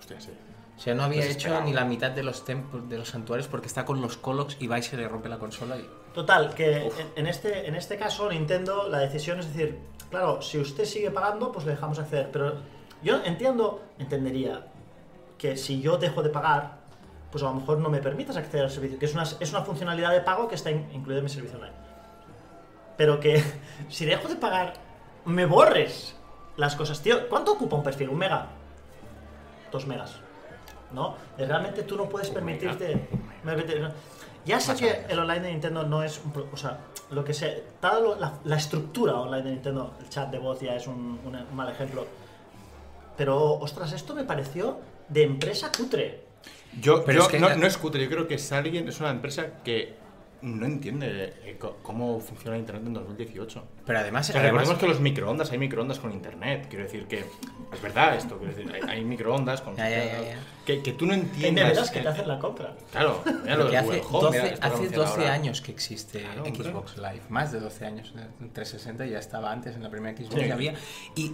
[0.00, 0.30] Hostia, sí.
[0.76, 1.64] O sea, no había hecho Desesperado.
[1.66, 4.66] ni la mitad de los templos de los santuarios porque está con los colocs y
[4.66, 5.86] va y se le rompe la consola y...
[6.14, 10.58] Total, que en, en este, en este caso Nintendo la decisión es decir, claro, si
[10.58, 12.30] usted sigue pagando, pues le dejamos acceder.
[12.32, 12.54] Pero
[13.02, 14.66] yo entiendo, entendería
[15.36, 16.79] que si yo dejo de pagar,
[17.30, 19.62] pues a lo mejor no me permitas acceder al servicio, que es una, es una
[19.62, 21.74] funcionalidad de pago que está in- incluida en mi servicio online.
[22.96, 23.42] Pero que
[23.88, 24.74] si dejo de pagar,
[25.24, 26.14] me borres
[26.56, 27.00] las cosas.
[27.00, 28.08] Tío, ¿cuánto ocupa un perfil?
[28.10, 28.46] ¿Un mega?
[29.72, 30.16] Dos megas.
[30.92, 31.14] ¿No?
[31.38, 33.08] Realmente tú no puedes permitirte...
[33.44, 33.92] permitir-
[34.44, 36.78] Ya sé que el online de Nintendo no es un o sea,
[37.10, 40.60] lo que sé, toda lo- la, la estructura online de Nintendo, el chat de voz
[40.60, 42.04] ya es un- un mal ejemplo.
[43.16, 46.24] Pero, ostras, esto me pareció de empresa cutre.
[46.80, 48.88] Yo, Pero yo- es que no, la- no es cutre, yo creo que es alguien,
[48.88, 49.98] es una empresa que
[50.42, 53.62] no entiende eh, cómo funciona Internet en 2018.
[53.84, 54.30] Pero además...
[54.30, 56.66] O sea, además recordemos que los microondas, hay microondas con internet.
[56.70, 58.38] Quiero decir que es verdad esto.
[58.38, 59.76] Quiero decir, hay, hay microondas con.
[59.76, 60.38] Ya, ya, ya, ya.
[60.64, 62.74] Que, que tú no neveras que te hacen la compra.
[62.90, 65.32] Claro, mira lo hace Home, 12, mira, hace anuncian 12 ahora.
[65.34, 66.70] años que existe Claro, hombre.
[66.70, 68.14] Xbox Live, más de 12 años.
[68.40, 70.46] En 360 ya estaba antes, en la primera Xbox Sí.
[70.48, 70.74] ya había.
[71.16, 71.32] Y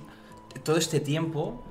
[0.64, 1.62] todo este tiempo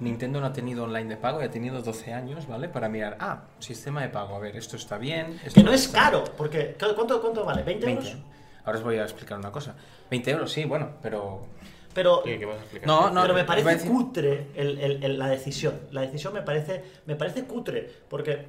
[0.00, 2.68] Nintendo no ha tenido online de pago y ha tenido 12 años, ¿vale?
[2.68, 5.38] Para mirar, ah, sistema de pago, a ver, esto está bien.
[5.44, 7.64] esto Que no es está- caro, porque ¿cuánto, cuánto vale?
[7.64, 8.04] ¿20 euros?
[8.04, 8.22] 20.
[8.64, 9.74] Ahora os voy a explicar una cosa.
[10.10, 11.46] 20 euros, sí, bueno, pero...
[11.94, 12.86] Pero, ¿Qué, qué vas a explicar?
[12.86, 15.80] No, no, pero me parece decir- cutre el- el- el- la decisión.
[15.90, 18.46] La decisión me parece, me parece cutre, porque,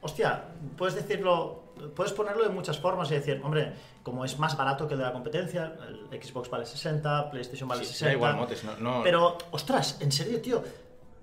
[0.00, 0.44] hostia,
[0.76, 1.62] puedes decirlo,
[1.94, 5.06] puedes ponerlo de muchas formas y decir, hombre, como es más barato que el de
[5.06, 5.74] la competencia,
[6.10, 8.06] el Xbox vale 60, PlayStation vale Sí, 60.
[8.06, 10.62] da igual, Motes, no, no- Pero, ostras, en serio, tío.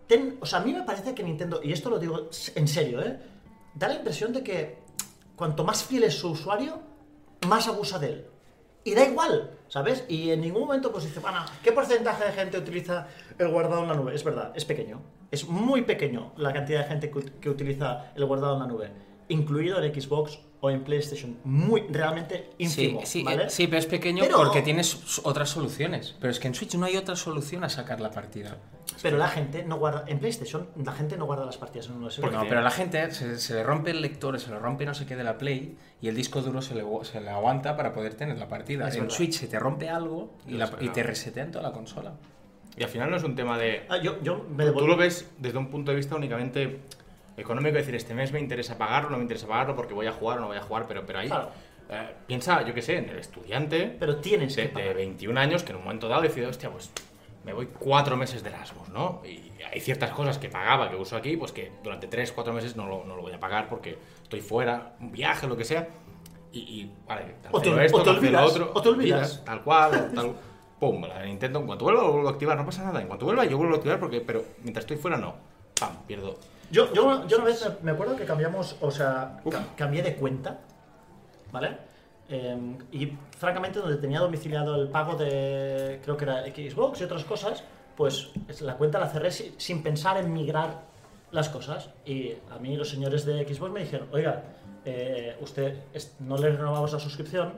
[0.07, 3.01] ten- o sea, a mí me parece que Nintendo, y esto lo digo en serio,
[3.01, 3.17] ¿eh?
[3.73, 4.77] Da la impresión de que
[5.35, 6.79] cuanto más fiel es su usuario,
[7.47, 8.27] más abusa de él.
[8.83, 10.03] Y da igual, ¿sabes?
[10.09, 13.07] Y en ningún momento pues dice, bueno, ¿qué porcentaje de gente utiliza
[13.39, 14.13] el guardado en la nube?
[14.13, 15.01] Es verdad, es pequeño.
[15.31, 18.91] Es muy pequeño la cantidad de gente que, que utiliza el guardado en la nube.
[19.29, 21.37] Incluido en Xbox o en PlayStation.
[21.43, 23.43] Muy, realmente ínfimo, sí, sí, ¿vale?
[23.45, 26.15] eh, sí, pero es pequeño Pero- porque tienes otras soluciones.
[26.21, 28.57] Pero es que en Switch no hay otra solución a sacar la partida.
[29.01, 32.03] Pero la gente no guarda, en PlayStation, la gente no guarda las partidas en un
[32.05, 32.21] USB.
[32.21, 34.85] Porque- No, pero a la gente se, se le rompe el lector, se le rompe
[34.85, 37.75] no sé qué de la Play y el disco duro se le, se le aguanta
[37.75, 38.87] para poder tener la partida.
[38.87, 39.15] Es en verdad.
[39.17, 42.13] Switch se te rompe algo y, la- y te resetean toda la consola.
[42.77, 43.85] Y al final no es un tema de.
[43.89, 46.79] Ah, yo, yo me Tú lo ves desde un punto de vista únicamente
[47.37, 50.37] económico, decir, este mes me interesa pagarlo, no me interesa pagarlo porque voy a jugar
[50.37, 51.49] o no voy a jugar, pero, pero ahí Claro.
[51.89, 54.95] eh, piensa, yo qué sé, en el estudiante Pero tienes de, de pagar.
[54.95, 56.91] 21 años que en un momento dado decide, hostia, pues
[57.43, 59.21] me voy cuatro meses de Erasmus, ¿no?
[59.25, 62.75] Y hay ciertas cosas que pagaba, que uso aquí, pues que durante tres, cuatro meses
[62.77, 65.87] no lo, no lo voy a pagar porque estoy fuera, un viaje, lo que sea.
[66.53, 69.43] Y, y vale, O te- esto, o te olvidas, otro, o te olvidas.
[69.43, 70.33] tal cual, tal.
[70.79, 73.01] Pum, la de Nintendo, en cuanto vuelva lo vuelvo a activar, no pasa nada.
[73.01, 75.33] En cuanto vuelva yo vuelvo a activar porque, pero mientras estoy fuera no.
[75.79, 76.37] Pam, pierdo.
[76.73, 80.59] Yo, yo, yo una vez me acuerdo que cambiamos, o sea, ca- cambié de cuenta,
[81.51, 81.77] ¿vale?
[82.29, 87.23] Eh, y francamente donde tenía domiciliado el pago de, creo que era Xbox y otras
[87.25, 87.63] cosas,
[87.95, 90.81] pues es- la cuenta la cerré si- sin pensar en migrar
[91.31, 91.91] las cosas.
[92.05, 94.41] Y a mí los señores de Xbox me dijeron, oiga,
[94.83, 95.77] eh, usted
[96.21, 97.53] no le renovamos la suscripción,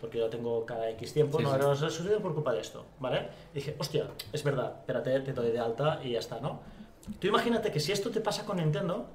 [0.00, 1.52] porque yo tengo cada X tiempo, Sí, no sí.
[1.52, 3.28] le renovamos la suscripción por culpa de esto, ¿vale?
[3.52, 6.74] Y dije, hostia, es verdad, espérate, te doy de alta y ya está, ¿no?
[7.18, 9.08] Tú imagínate que si esto te pasa con Nintendo,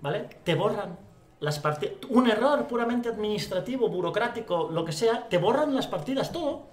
[0.00, 0.28] ¿vale?
[0.44, 0.98] Te borran
[1.40, 1.94] las partidas.
[2.08, 6.68] Un error puramente administrativo, burocrático, lo que sea, te borran las partidas, todo.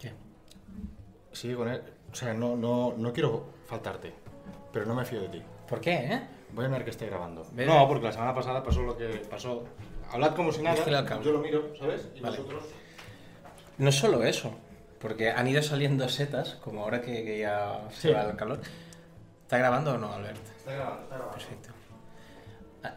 [0.00, 0.12] ¿Qué?
[1.32, 1.82] Sigue con él.
[2.12, 4.12] O sea, no, no, no quiero faltarte,
[4.72, 5.42] pero no me fío de ti.
[5.68, 6.20] ¿Por qué, eh?
[6.52, 7.44] Voy a mirar que esté grabando.
[7.52, 9.64] Ve- No, porque la semana pasada pasó lo que pasó.
[10.12, 10.76] Hablad como si nada.
[11.22, 12.08] Yo lo miro, ¿sabes?
[12.14, 12.36] Y Vale.
[12.36, 12.64] vosotros.
[13.78, 14.52] No solo eso,
[15.00, 18.14] porque han ido saliendo setas, como ahora que, que ya se Sí.
[18.14, 18.60] va el calor.
[19.44, 20.40] ¿Está grabando o no, Albert?
[20.58, 21.38] Está grabando, está grabando.
[21.38, 21.68] Perfecto.
[22.82, 22.94] Ah,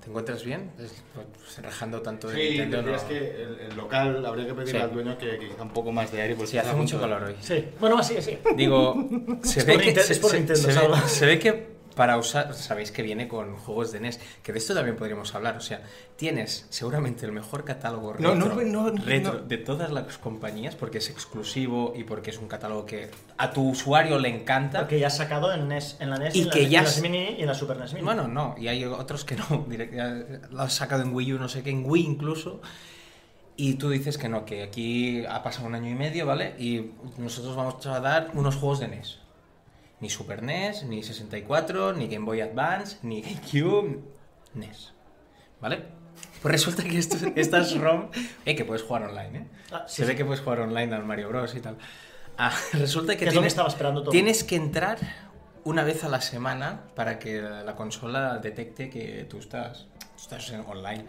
[0.00, 0.70] ¿Te encuentras bien?
[0.78, 4.78] Es- Pues, rajando tanto de Sí, Nintendo, no- que el, el local habría que pedirle
[4.80, 4.84] Sí.
[4.84, 6.34] al dueño que, que un poco más de aire.
[6.34, 7.36] porque Sí, hace mucho calor hoy.
[7.40, 7.68] Sí.
[7.78, 8.38] Bueno, así, así.
[8.56, 8.94] Digo,
[9.42, 13.56] se Es ve por que, es se ve que para usar, sabéis que viene con
[13.56, 15.56] juegos de NES, que de esto también podríamos hablar.
[15.56, 15.82] O sea,
[16.16, 19.38] tienes seguramente el mejor catálogo retro, no, no, retro no.
[19.40, 23.68] de todas las compañías, porque es exclusivo y porque es un catálogo que a tu
[23.70, 24.80] usuario le encanta.
[24.80, 26.82] Porque ya has sacado en, NES, en la NES Y en la, que en ya
[26.82, 28.04] la has- Mini y en la Super NES Mini.
[28.04, 29.66] Bueno, no, y hay otros que no.
[30.50, 32.60] Lo has sacado en Wii U, no sé qué, en Wii incluso.
[33.56, 36.56] Y tú dices que no, que aquí ha pasado un año y medio, ¿vale?
[36.58, 39.18] Y nosotros vamos a dar unos juegos de NES.
[40.04, 44.00] Ni Super NES, ni 64, ni Game Boy Advance, ni GameCube,
[44.52, 44.92] NES.
[45.62, 45.82] ¿Vale?
[46.42, 48.10] Pues resulta que esto, estas ROM...
[48.44, 49.46] Eh, que puedes jugar online, ¿eh?
[49.72, 50.18] Ah, sí, Se ve sí.
[50.18, 51.78] que puedes jugar online al Mario Bros y tal.
[52.36, 54.10] Ah, resulta que tienes, estaba esperando todo.
[54.10, 54.98] tienes que entrar
[55.64, 60.52] una vez a la semana para que la consola detecte que tú estás, tú estás
[60.66, 61.06] online.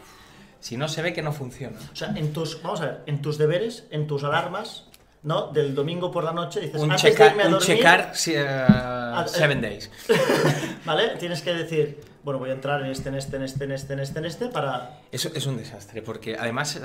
[0.62, 1.80] Si no, se ve que no funciona.
[1.92, 4.86] O sea, en tus, vamos a ver, en tus deberes, en tus alarmas,
[5.26, 5.48] ¿no?
[5.48, 8.12] Del domingo por la noche dices, Un, antes de checar, irme a un dormir, checar
[8.14, 8.46] si, eh,
[9.28, 9.92] seven days.
[10.86, 11.16] ¿vale?
[11.20, 13.94] Tienes que decir, bueno, voy a entrar en este, en este, en este, en este,
[13.94, 15.00] en este, en este, para...
[15.12, 16.82] Eso es un desastre, porque además eh,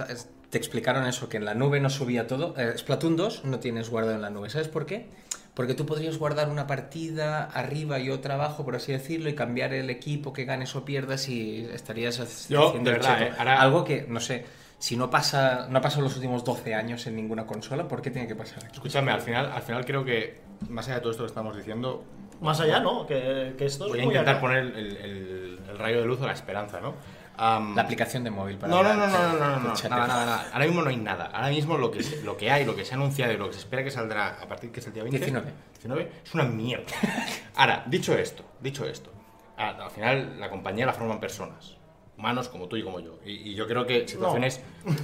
[0.48, 2.54] te explicaron eso, que en la nube no subía todo.
[2.56, 4.48] Eh, Splatoon 2 no tienes guardado en la nube.
[4.48, 5.08] ¿Sabes por qué?
[5.54, 9.74] Porque tú podrías guardar una partida arriba y otra abajo, por así decirlo, y cambiar
[9.74, 12.16] el equipo que ganes o pierdas y estarías
[12.48, 14.46] Yo, haciendo de el verdad, eh, ahora- Algo que, no sé,
[14.80, 18.10] si no pasa, no ha pasado los últimos 12 años en ninguna consola, ¿por qué
[18.10, 18.72] tiene que pasar aquí?
[18.74, 22.02] Escúchame, al final, al final creo que, más allá de todo esto que estamos diciendo,
[22.40, 23.06] Más allá, ¿no?
[23.06, 24.40] Que, que esto es voy a intentar acá.
[24.40, 26.94] poner el, el- el rayo de luz a la esperanza, ¿no?
[27.36, 28.70] La aplicación de móvil para...
[28.70, 30.46] No, no, no, no, no, no, no, no, nada, nada, nada.
[30.52, 31.26] Ahora mismo no hay nada.
[31.26, 33.54] Ahora mismo lo que, lo que hay, lo que se ha anunciado y lo que
[33.54, 35.18] se espera que saldrá a partir que es el día 20.
[35.18, 35.52] 19.
[35.74, 36.84] 19 es una mierda.
[37.56, 39.10] Ahora, dicho esto, dicho esto,
[39.56, 41.76] a- al final la compañía la forman personas,
[42.20, 43.18] humanos como tú y como yo.
[43.24, 44.62] Y, y yo creo que situaciones,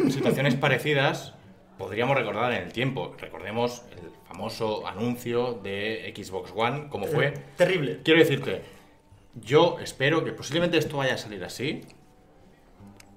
[0.09, 1.35] situaciones parecidas
[1.79, 3.15] podríamos recordar en el tiempo.
[3.19, 7.29] Recordemos el famoso anuncio de Xbox One, como fue.
[7.29, 8.01] Eh, terrible.
[8.05, 8.63] Quiero decirte,
[9.35, 11.83] yo espero que posiblemente esto vaya a salir así.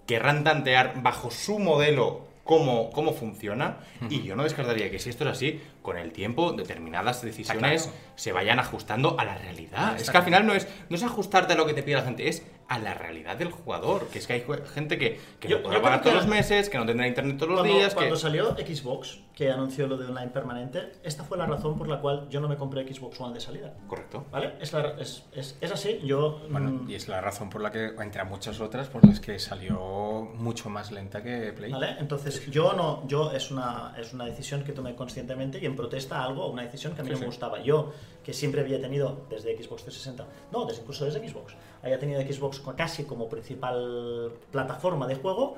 [0.08, 3.78] Querrán tantear bajo su modelo cómo, cómo funciona.
[4.10, 7.98] Y yo no descartaría que si esto es así, con el tiempo determinadas decisiones claro.
[8.16, 9.96] se vayan ajustando a la realidad.
[10.00, 12.02] Es que al final no es, no es ajustarte a lo que te pide la
[12.02, 14.08] gente, es a la realidad del jugador.
[14.08, 16.78] Que es que hay gente que, que Yo- no podrá pagar todos los meses, que
[16.78, 17.94] no tendrá internet todos los Cuando, días.
[17.96, 18.22] cuando que...
[18.22, 22.28] salió Xbox, que anunció lo de online permanente, esta fue la razón por la cual
[22.30, 23.74] yo no me compré Xbox One de salida.
[23.88, 24.26] Correcto.
[24.32, 24.54] ¿Vale?
[24.62, 26.00] Es, la- es, es- es así.
[26.04, 26.42] Yo.
[26.50, 29.40] Bueno, mm, y es la razón por la que, entre muchas otras, por las que
[29.40, 31.72] salió mucho más lenta que Play.
[31.72, 31.96] ¿Vale?
[32.00, 36.20] Entonces, yo no, yo es una, es una decisión que tomé conscientemente y en protesta
[36.22, 37.22] a algo, una decisión que a mí Sí, no sí.
[37.22, 37.60] me gustaba.
[37.64, 37.92] Yo,
[38.24, 42.59] que siempre había tenido desde Xbox 360, no, desde, incluso desde Xbox, había tenido Xbox
[42.76, 45.56] casi como principal plataforma de juego,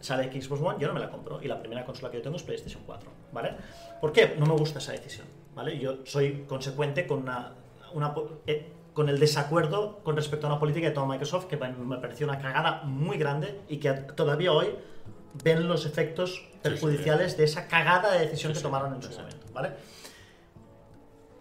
[0.00, 2.36] sale Xbox One, yo no me la compro y la primera consola que yo tengo
[2.36, 3.54] es PlayStation 4, ¿vale?
[4.00, 4.36] ¿Por qué?
[4.38, 5.78] No me gusta esa decisión, ¿vale?
[5.78, 7.52] Yo soy consecuente con una,
[7.92, 8.14] una
[8.46, 12.26] eh, con el desacuerdo con respecto a una política que toma Microsoft que me- pareció
[12.26, 14.68] una cagada muy grande y que todavía hoy
[15.42, 19.70] ven los efectos perjudiciales de esa cagada de decisión que tomaron en su momento, ¿vale?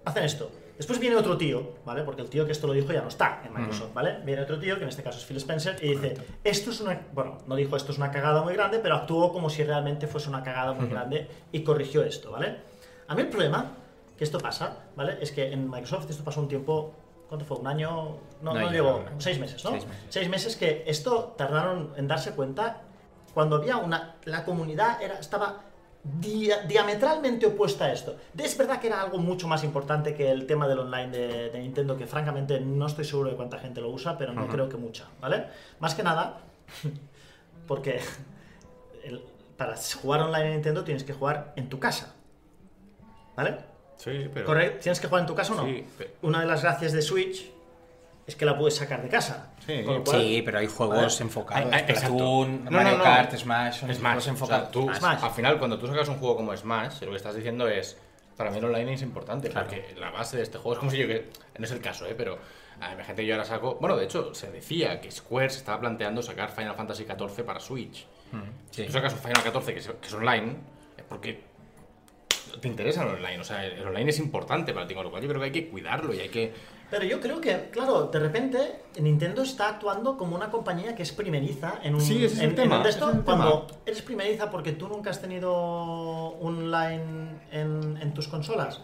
[0.06, 0.52] Hacen esto.
[0.84, 2.04] Después viene otro tío, ¿vale?
[2.04, 4.17] Porque el tío que esto lo dijo ya no está en Microsoft, ¿vale?
[4.26, 7.08] Viene otro tío, que en este caso es Phil Spencer, y dice, esto es una...
[7.13, 10.28] Bueno, no dijo esto es una cagada muy grande, pero actuó como si realmente fuese
[10.28, 12.58] una cagada muy grande y corrigió esto, ¿vale?
[13.08, 13.78] A mí el problema
[14.17, 15.19] que esto pasa, ¿vale?
[15.22, 16.93] Es que en Microsoft esto pasó un tiempo...
[17.30, 17.58] ¿Cuánto fue?
[17.60, 18.17] ¿Un año?
[18.41, 19.06] No, No no llegó.
[19.19, 19.72] Seis meses, ¿no?
[19.72, 20.06] Seis meses.
[20.10, 22.82] Seis meses que esto tardaron en darse cuenta
[23.34, 24.17] cuando había una...
[24.26, 25.62] La comunidad era, estaba
[26.04, 28.18] dia- diametralmente opuesta a esto.
[28.38, 31.60] Es verdad que era algo mucho más importante que el tema del online de, de
[31.60, 34.78] Nintendo, que francamente no estoy seguro de cuánta gente lo usa, pero no creo que
[34.78, 35.46] mucha, ¿vale?
[35.80, 36.39] Más que nada,
[37.68, 38.00] porque
[39.04, 39.24] el-
[39.58, 42.13] para jugar online en Nintendo tienes que jugar en tu casa,
[43.36, 43.58] ¿vale?
[43.98, 44.46] Sí, pero.
[44.46, 45.66] Correcto, ¿tienes que jugar en tu casa o no?
[45.66, 47.50] Sí, pe- Una de las gracias de Switch
[48.25, 49.51] es que la puedes sacar de casa.
[49.65, 49.83] Sí.
[49.83, 51.17] Con lo cual- Sí, pero hay juegos Vale.
[51.21, 51.65] enfocados.
[51.65, 52.07] Ay, ay, exacto.
[52.15, 53.03] Splatoon, No, Mario no, no.
[53.03, 54.62] Kart, Smash, son más, enfocados.
[54.63, 54.97] o sea, tú, Smash.
[54.99, 55.23] Smash.
[55.23, 57.97] al final, cuando tú sacas un juego como Smash, lo que estás diciendo es,
[58.38, 59.67] para mí el online es importante, Claro.
[59.67, 62.05] porque la base de este juego es como si yo que, no es el caso,
[62.07, 62.15] ¿eh?
[62.15, 62.39] pero
[63.05, 66.51] gente yo ahora saco, bueno, de hecho, se decía que Square se estaba planteando sacar
[66.51, 68.05] Final Fantasy XIV para Switch.
[68.31, 68.81] Mm, sí.
[68.81, 70.55] Si tú sacas un Final 14 que es, que es online,
[70.97, 71.43] es porque
[72.60, 75.22] te interesa el online, o sea, el online es importante para ti, con lo cual
[75.24, 76.54] yo creo que hay que cuidarlo y hay que...
[76.89, 78.60] Pero yo creo que, claro, de repente
[79.00, 82.44] Nintendo está actuando como una compañía que es primeriza en un, Sí, ese es el
[82.44, 85.52] en- en tema, ese esto, es el cuando eres primeriza porque tú nunca has tenido
[85.54, 88.82] online en, en tus consolas.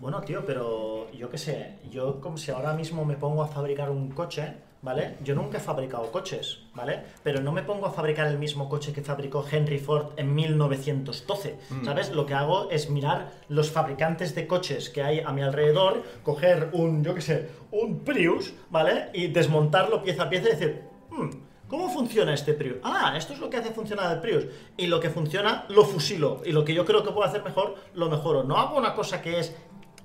[0.00, 3.90] Bueno, tío, pero yo qué sé, yo como si ahora mismo me pongo a fabricar
[3.90, 4.54] un coche,
[4.86, 5.16] ¿vale?
[5.24, 7.02] Yo nunca he fabricado coches, ¿vale?
[7.24, 11.58] Pero no me pongo a fabricar el mismo coche que fabricó Henry Ford en 1912,
[11.84, 12.12] ¿sabes?
[12.12, 16.70] Lo que hago es mirar los fabricantes de coches que hay a mi alrededor, coger
[16.72, 19.08] un, yo qué sé, un Prius, ¿vale?
[19.12, 21.30] Y desmontarlo pieza a pieza y decir, "Hmm,
[21.68, 22.76] ¿Cómo funciona este Prius?
[22.84, 24.46] Ah, esto es lo que hace funcionar el Prius.
[24.76, 26.40] Y lo que funciona, lo fusilo.
[26.44, 28.44] Y lo que yo creo que puedo hacer mejor, lo mejoro.
[28.44, 29.52] No hago una cosa que es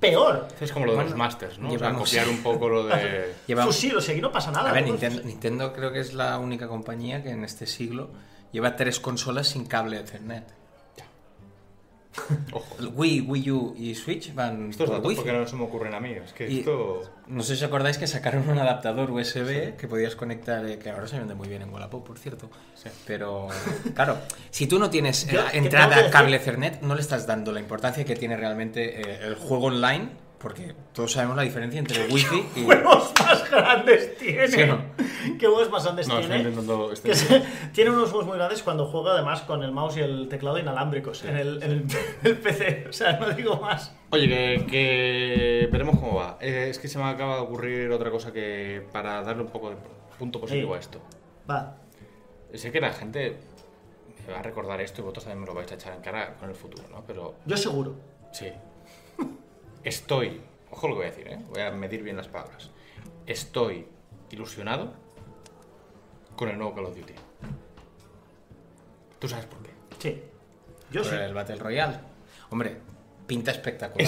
[0.01, 0.47] peor.
[0.59, 1.67] Es como lo de los masters, ¿no?
[1.67, 3.33] O sea, llevamos- copiar un poco lo de...
[3.47, 4.69] Llevamos- Fusilo, si aquí no pasa nada.
[4.71, 4.83] A ver,
[5.23, 8.09] Nintendo, creo que es la única compañía que en este siglo
[8.51, 10.43] lleva tres consolas sin cable Ethernet.
[12.51, 12.75] Ojo.
[12.95, 15.21] Wii, Wii U y Switch van Estos por datos Wi-Fi.
[15.21, 17.01] porque no se me ocurren a mí, es que Y- esto...
[17.27, 21.07] No sé si acordáis que sacaron un adaptador USB que podías conectar, eh, que ahora
[21.07, 22.49] se vende muy bien en Wallapop, por cierto.
[22.75, 22.89] Sí.
[23.07, 23.47] Pero,
[23.95, 24.17] claro,
[24.49, 27.25] si tú no tienes eh, Yo, ¿qué tengo que entrada cable Ethernet, no le estás
[27.25, 30.09] dando la importancia que tiene realmente eh, el juego online,
[30.41, 32.63] porque todos sabemos la diferencia entre Wi-Fi y...
[32.63, 34.47] huevos más grandes tiene.
[34.47, 34.81] ¿Sí no?
[35.37, 36.37] ¿Qué huevos más grandes No, tiene?
[36.39, 36.91] intentando...
[36.91, 40.01] estoy Que se- tiene unos huevos muy grandes cuando juega además con el mouse y
[40.01, 41.85] el teclado inalámbricos en, el, en el-
[42.23, 42.85] el PC.
[42.89, 43.93] O sea, no digo más.
[44.09, 46.37] Oye, que, que veremos cómo va.
[46.41, 49.69] Eh, es que se me acaba de ocurrir otra cosa que para darle un poco
[49.69, 49.75] de
[50.17, 50.77] punto positivo Sí.
[50.77, 51.01] a esto.
[51.49, 51.77] Va.
[52.53, 53.37] Sé que la gente
[54.27, 56.33] me va a recordar esto y vosotros también me lo vais a echar en cara
[56.35, 57.03] con el futuro, ¿no?
[57.07, 57.95] Pero Yo seguro.
[58.31, 58.47] sí.
[59.83, 60.41] Estoy,
[60.71, 61.39] ojo lo que voy a decir, ¿eh?
[61.49, 62.69] Voy a medir bien las palabras.
[63.25, 63.87] Estoy
[64.31, 64.93] ilusionado
[66.35, 67.13] con el nuevo Call of Duty.
[69.19, 69.69] ¿Tú sabes por qué?
[69.99, 70.23] Sí.
[70.91, 71.17] Yo por sí.
[71.17, 71.97] el Battle Royale.
[72.49, 72.77] Hombre,
[73.27, 74.07] pinta espectacular.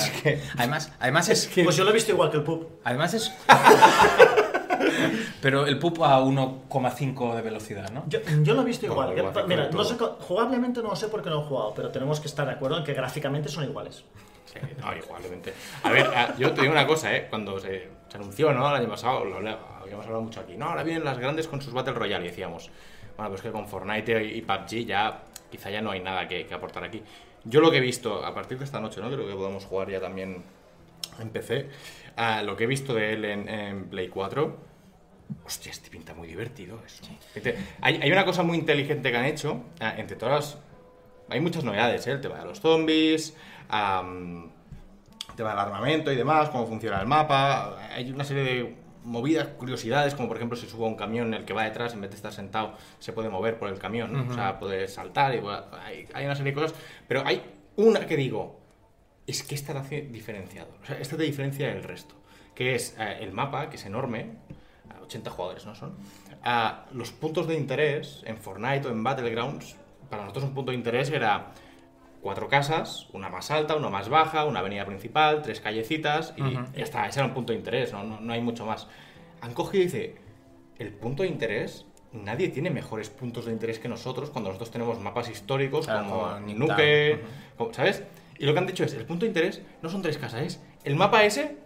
[0.58, 1.50] Además, además es...
[1.64, 2.68] Pues yo lo he visto igual que el pub.
[2.84, 3.32] Además es...
[5.42, 8.04] Pero el pup a 1,5 de velocidad, ¿no?
[8.08, 9.18] Yo, yo lo he visto No, igual.
[9.18, 12.20] igual, Que- Mira, no sé, jugablemente no lo sé porque no he jugado, pero tenemos
[12.20, 14.04] que estar de acuerdo en que gráficamente son iguales.
[14.54, 15.54] Sí, no, igualmente.
[15.84, 17.28] A ver, a- yo te digo una cosa, ¿eh?
[17.30, 18.68] Cuando se, se anunció, ¿no?
[18.70, 20.56] El año pasado, lo habíamos hablado mucho aquí.
[20.58, 22.70] No, ahora vienen las grandes con sus Battle Royale y decíamos,
[23.18, 26.46] bueno, pues que con Fortnite y, y PUBG ya, quizá ya no hay nada que,
[26.46, 27.02] que aportar aquí.
[27.46, 29.10] Yo lo que he visto, a partir de esta noche, ¿no?
[29.12, 30.44] Creo que podemos jugar ya también
[31.20, 31.70] en PC.
[32.16, 34.58] ah, lo que he visto de él en, en Play 4,
[35.46, 37.04] hostia, este pinta muy divertido eso.
[37.34, 40.58] Fíjate, Hay, hay una cosa muy inteligente que han hecho, ah, entre todas
[41.30, 42.12] hay muchas novedades, ¿eh?
[42.12, 43.36] el tema de los zombies,
[43.74, 47.78] el tema del armamento y demás, cómo funciona el mapa.
[47.96, 51.46] Hay una serie de movidas, curiosidades, como por ejemplo si subo a un camión, el
[51.46, 54.32] que va detrás, en vez de estar sentado, se puede mover por el camión, ¿no?
[54.32, 57.42] o sea, puede saltar, y bueno, hay, hay una serie de cosas, pero hay
[57.76, 58.60] una que digo,
[59.28, 62.16] es que esta hace diferenciado, o sea, esta te diferencia del resto,
[62.56, 64.38] que es eh, el mapa, que es enorme,
[64.90, 65.76] a 80 jugadores, ¿no?
[65.76, 65.96] Son.
[66.44, 69.76] a los puntos de interés en Fortnite o en Battlegrounds,
[70.10, 71.54] para nosotros un punto de interés era
[72.24, 76.84] cuatro casas, una más alta, una más baja, una avenida principal, tres callecitas y ya
[76.84, 78.88] está, ese era un punto de interés, no, no, no hay mucho más.
[79.42, 80.16] Han cogido y dice,
[80.80, 85.00] el punto de interés, nadie tiene mejores puntos de interés que nosotros cuando nosotros tenemos
[85.00, 86.66] mapas históricos Claro, como como Nintendo.
[86.74, 87.20] Nuke,
[87.58, 88.04] como- ¿sabes?
[88.40, 90.62] Y lo que han dicho es, el punto de interés no son tres casas, es
[90.86, 91.58] el mapa ese,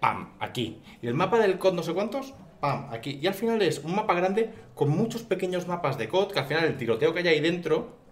[0.00, 0.82] pam, aquí.
[1.00, 3.18] Y el mapa del COD no sé cuántos, pam, aquí.
[3.22, 6.46] Y al final es un mapa grande con muchos pequeños mapas de COD, que al
[6.46, 8.03] final el tiroteo que hay ahí dentro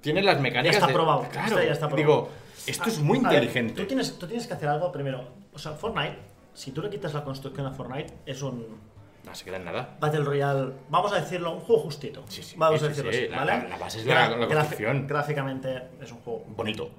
[0.00, 1.96] tiene las mecánicas está de- probado, Claro, esto ya está probado.
[1.96, 2.28] digo,
[2.66, 3.74] esto es muy A ver, inteligente.
[3.74, 5.24] tú, tienes, tú tienes que hacer algo primero.
[5.52, 6.18] O sea, Fortnite,
[6.54, 8.88] si tú le quitas la construcción a Fortnite, es un
[9.24, 9.96] No se queda en nada.
[10.00, 12.24] Battle Royale, vamos a decirlo, un juego justito.
[12.28, 13.52] Sí, sí, vamos sí, a decirlo sí, así, la- ¿vale?
[13.64, 15.06] la- la base es la- la construcción.
[15.06, 16.90] Gráficamente es un juego Bonito.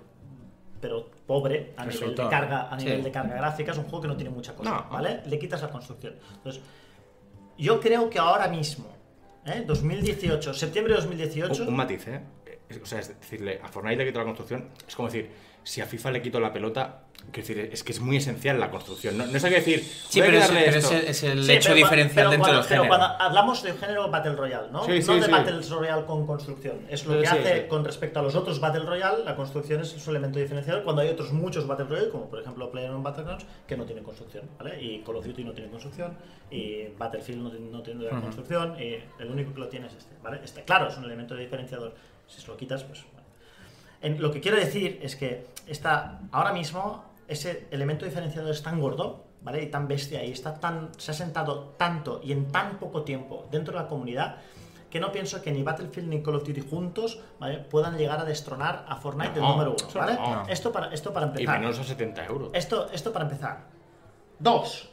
[0.81, 4.07] pero pobre a nivel, de carga, a nivel de carga gráfica, es un juego que
[4.09, 4.85] no tiene mucha cosa, No.
[4.91, 5.21] ¿vale?
[5.25, 6.15] Le quitas la construcción.
[6.35, 6.61] Entonces,
[7.57, 8.85] yo creo que ahora mismo
[9.45, 9.63] ¿eh?
[9.65, 11.63] 2018, septiembre de 2018.
[11.63, 12.21] Un, un matiz, ¿eh?
[12.69, 15.29] Es- O sea, es decirle, a Fortnite le quito la construcción, es como decir,
[15.63, 17.01] si a FIFA le quito la pelota,
[17.31, 19.17] quiero decir, es que es muy esencial la construcción.
[19.17, 21.51] No, no es hay que decir, Sí, pero es, pero es el, es el Sí,
[21.51, 22.97] hecho pero diferencial pero dentro cuando, del pero género.
[22.97, 24.83] cuando hablamos de género Battle Royale, ¿no?
[24.85, 25.31] Sí, no de sí.
[25.31, 26.85] Battle Royale con construcción.
[26.89, 27.67] Es lo que sí, hace sí.
[27.67, 31.09] con respecto a los otros Battle Royale, la construcción es su elemento diferencial cuando hay
[31.09, 34.81] otros muchos Battle Royale, como por ejemplo PlayerUnknown's Battlegrounds, que no tienen construcción, ¿vale?
[34.81, 36.15] Y Call of Duty no tiene construcción,
[36.49, 40.15] y Battlefield no, tiene- no tiene construcción, y el único que lo tiene es este,
[40.23, 40.39] ¿vale?
[40.43, 41.93] Este, claro, es un elemento diferenciador.
[42.29, 43.03] Si se lo quitas, pues...
[43.11, 43.27] bueno.
[44.01, 48.79] En- lo que quiero decir es que está ahora mismo ese elemento diferenciador es tan
[48.79, 49.61] gordo, ¿vale?
[49.63, 53.45] Y tan bestia y está tan se ha sentado tanto y en tan poco tiempo
[53.51, 54.37] dentro de la comunidad
[54.89, 57.59] que no pienso que ni Battlefield ni Call of Duty juntos ¿vale?
[57.59, 60.13] puedan llegar a destronar a Fortnite del No, número uno, ¿vale?
[60.15, 60.47] no.
[60.47, 61.59] Esto para esto para Y empezar.
[61.59, 62.49] menos a 70 euros.
[62.53, 63.65] Esto, esto para empezar.
[64.39, 64.89] Dos.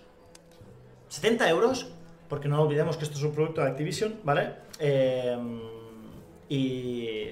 [1.09, 1.87] 70 euros,
[2.29, 4.55] porque no olvidemos que esto es un producto de Activision, ¿vale?
[4.79, 5.38] Eh,
[6.48, 7.30] y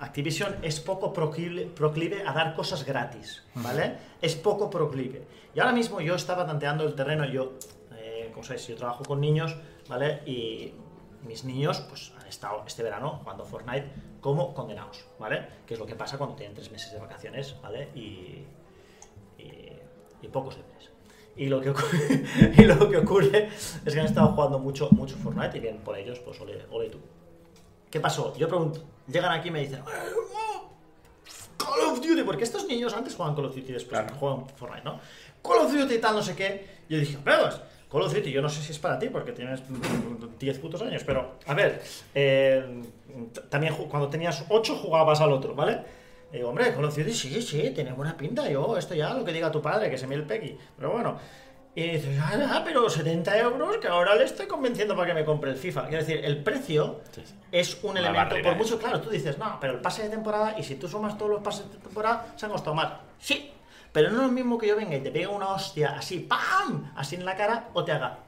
[0.00, 3.96] Activision es poco proclive, proclive a dar cosas gratis, ¿vale?
[4.20, 5.26] Es poco proclive.
[5.54, 7.54] Y ahora mismo yo estaba tanteando el terreno, yo,
[7.96, 9.56] eh, como sabéis, yo trabajo con niños,
[9.88, 10.20] ¿vale?
[10.26, 10.74] Y
[11.22, 15.46] mis niños, pues, han estado este verano jugando Fortnite como condenados, ¿vale?
[15.66, 17.88] Que es lo que pasa cuando tienen tres meses de vacaciones, ¿vale?
[17.94, 18.44] Y,
[19.38, 19.72] y,
[20.20, 20.90] y pocos deberes.
[21.36, 22.24] Y lo, que ocurre,
[22.58, 25.96] y lo que ocurre es que han estado jugando mucho, mucho Fortnite y bien por
[25.96, 26.98] ellos, pues ole, ole tú.
[27.90, 28.36] ¿Qué pasó?
[28.36, 30.70] Yo pregunto, llegan aquí y me dicen, "Eh, oh,
[31.56, 34.84] Call of Duty, porque estos niños antes jugaban Call of Duty y después juegan Fortnite,
[34.84, 35.00] ¿no?
[35.42, 36.66] Call of Duty y tal, no sé qué.
[36.88, 39.32] Yo dije, pero pues, Call of Duty, yo no sé si es para ti porque
[39.32, 41.82] tienes mm, 10 putos años, pero a ver,
[42.14, 42.82] eh,
[43.48, 45.80] también cuando tenías 8 jugabas al otro, ¿vale?
[46.32, 48.48] Y digo, hombre, Call of Duty sí, sí, tiene buena pinta.
[48.50, 50.58] Yo, esto ya lo que diga tu padre, que se me el Pequi.
[50.76, 51.18] Pero bueno.
[51.76, 55.26] Y dices, ah, ah, pero 70 euros que ahora le estoy convenciendo para que me
[55.26, 55.88] compre el FIFA.
[55.88, 57.02] Quiero decir, el precio
[57.52, 58.56] es un Una elemento, por ¿eh?
[58.56, 61.32] mucho, claro, tú dices, no, pero el pase de temporada, y si tú sumas todos
[61.32, 62.94] los pases de temporada, se han costado más.
[63.18, 63.52] Sí,
[63.92, 66.92] pero no es lo mismo que yo venga y te pegue una hostia así, ¡pam!
[66.96, 68.20] Así en la cara, o te haga.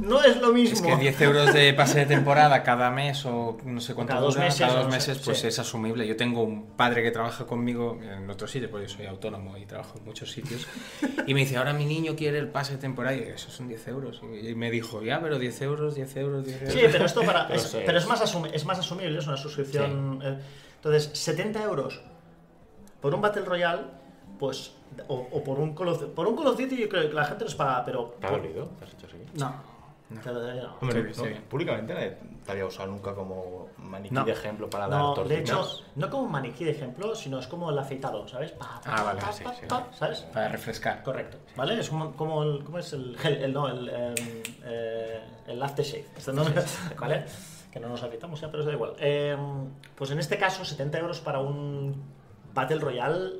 [0.00, 0.74] No es lo mismo.
[0.76, 4.20] Es que 10 euros de pase de temporada cada mes o no sé cuánto Cada
[4.22, 5.46] dos dura, meses, cada dos pues sí.
[5.46, 6.06] es asumible.
[6.06, 9.66] Yo tengo un padre que trabaja conmigo en otro sitio, porque yo soy autónomo y
[9.66, 10.66] trabajo en muchos sitios,
[11.26, 13.68] y me dice, ahora mi niño quiere el pase de temporada, y yo, eso son
[13.68, 14.22] 10 euros.
[14.42, 16.74] Y me dijo, ya, pero 10 euros, 10 euros, 10 euros.
[16.74, 17.78] Sí, pero esto para, Pero es, sí.
[17.84, 20.20] pero es más, es más asumible, es una suscripción.
[20.22, 20.38] eh,
[20.76, 22.00] entonces, 70 euros
[23.00, 23.82] por un Battle Royale,
[24.38, 24.72] pues.
[25.06, 27.24] O, o por un Call of Por un Call of Duty, yo creo que la
[27.26, 28.16] gente los paga, pero.
[28.20, 28.66] ¿Te ha dolido?
[28.78, 29.16] ¿Te has hecho así?
[29.34, 29.77] No.
[30.10, 30.20] No.
[30.80, 31.34] Hombre, Sí, no, sí.
[31.50, 32.16] públicamente nadie
[32.46, 34.24] te había usado nunca como maniquí No.
[34.24, 37.68] de ejemplo para dar No, de hecho, no como maniquí de ejemplo, sino es como
[37.70, 38.52] el afeitado, ¿sabes?
[38.52, 39.66] Pa, pa, Ah, vale, pa, sí, pa, sí.
[39.68, 40.20] pa, ¿Sabes?
[40.32, 41.02] Para refrescar.
[41.02, 41.78] Correcto, ¿vale?
[41.78, 43.42] Es como, como el, ¿cómo es el gel?
[43.42, 44.14] El, no, el, em,
[44.64, 46.32] eh, el aftershave, Este
[46.98, 47.24] ¿vale?
[47.70, 48.94] Que no nos afeitamos ya, pero da igual.
[48.98, 51.94] Em, pues en este caso, 70 euros para un
[52.54, 53.32] Battle Royale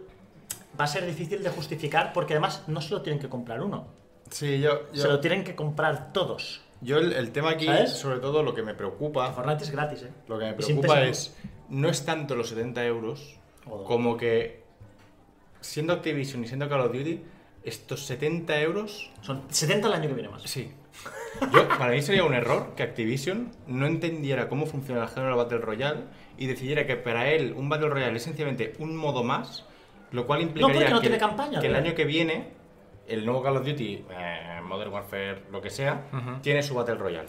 [0.79, 3.87] va a ser difícil de justificar porque además no se lo tienen que comprar uno,
[4.31, 6.61] Sí, yo, yo, se lo tienen que comprar todos.
[6.81, 7.93] yo el, el tema aquí, ¿Sabes?
[7.93, 10.13] sobre todo lo que me preocupa, Fortnite es gratis, ¿eh?
[10.29, 11.37] lo que me preocupa es,
[11.69, 14.65] no es tanto los 70 euros, como que
[15.61, 17.23] siendo Activision y siendo Call of Duty,
[17.65, 20.43] estos 70 euros Son 70 el año que viene más.
[20.43, 20.71] Sí.
[21.53, 25.59] Yo, para mí sería un error que Activision no entendiera cómo funciona el género Battle
[25.59, 26.01] Royale
[26.37, 29.65] y decidiera que para él un Battle Royale es sencillamente un modo más,
[30.11, 32.58] lo cual implicaría no que, tiene campaña, que el año que viene
[33.09, 36.05] el nuevo Call of Duty, eh, Modern Warfare, lo que sea,
[36.43, 37.29] tiene su Battle Royale.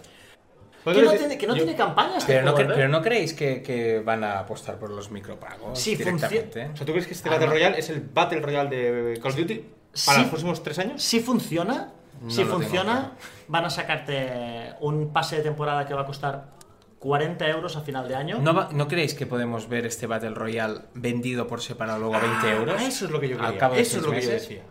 [0.83, 2.65] Que no tiene, que no yo- tiene campaña este Pero no, ¿eh?
[2.73, 6.69] pero no creéis que, que van a apostar por los micropagos Sí, directamente.
[6.73, 7.53] O sea, ¿tú crees que este Ah, Battle no.
[7.53, 10.21] Royale es el Battle Royale de Call of Duty para Sí.
[10.21, 11.03] los próximos tres años?
[11.03, 13.11] Si funciona, No si funciona,
[13.49, 16.51] van a sacarte un pase de temporada que va a costar
[16.99, 18.39] 40 euros a final de año.
[18.41, 22.19] ¿No, va- ¿No creéis que podemos ver este Battle Royale vendido por separado luego a
[22.19, 22.75] 20 euros?
[22.79, 23.59] Ah, eso es lo que yo Al quería.
[23.59, 24.41] cabo de eso es lo que yo meses?
[24.49, 24.63] decía.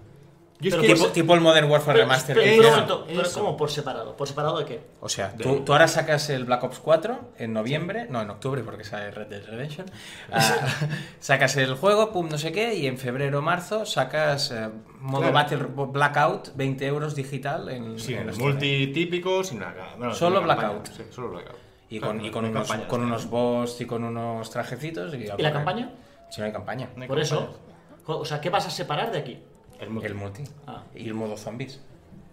[0.61, 3.23] Yo es Pero que Tipo, tipo el Modern Warfare pero, Remaster pero, que pero, pero
[3.23, 3.41] Eso.
[3.41, 4.17] ¿cómo por separado?
[4.17, 4.81] ¿Por separado de qué?
[5.01, 8.29] O sea, De- tú, tú ahora sacas el Black Ops 4 en noviembre, no, en
[8.31, 9.87] octubre porque sale Red Dead Redemption.
[10.33, 10.41] Ah,
[11.21, 14.69] sacas el juego, pum, no sé qué, y en febrero o marzo sacas eh,
[15.01, 15.35] modo Claro.
[15.35, 15.59] Battle
[15.93, 19.61] Blackout, 20 euros digital en, Sí, en multi típico, sin
[19.97, 20.69] bueno, Solo sin campaña.
[20.71, 20.87] Blackout.
[20.97, 21.57] Sí, solo Blackout.
[21.91, 23.07] Y Claro, con, y con, unos, campañas, con ¿no?
[23.07, 25.15] unos boss y con unos trajecitos.
[25.15, 25.91] ¿Y, ¿Y la campaña?
[26.31, 26.91] Si no hay campaña.
[26.97, 27.59] No hay Por eso.
[28.07, 29.43] O sea, ¿qué vas a separar de aquí?
[29.79, 30.07] El multi.
[30.07, 30.45] El multi.
[30.67, 30.83] Ah.
[30.95, 31.81] Y el modo zombies.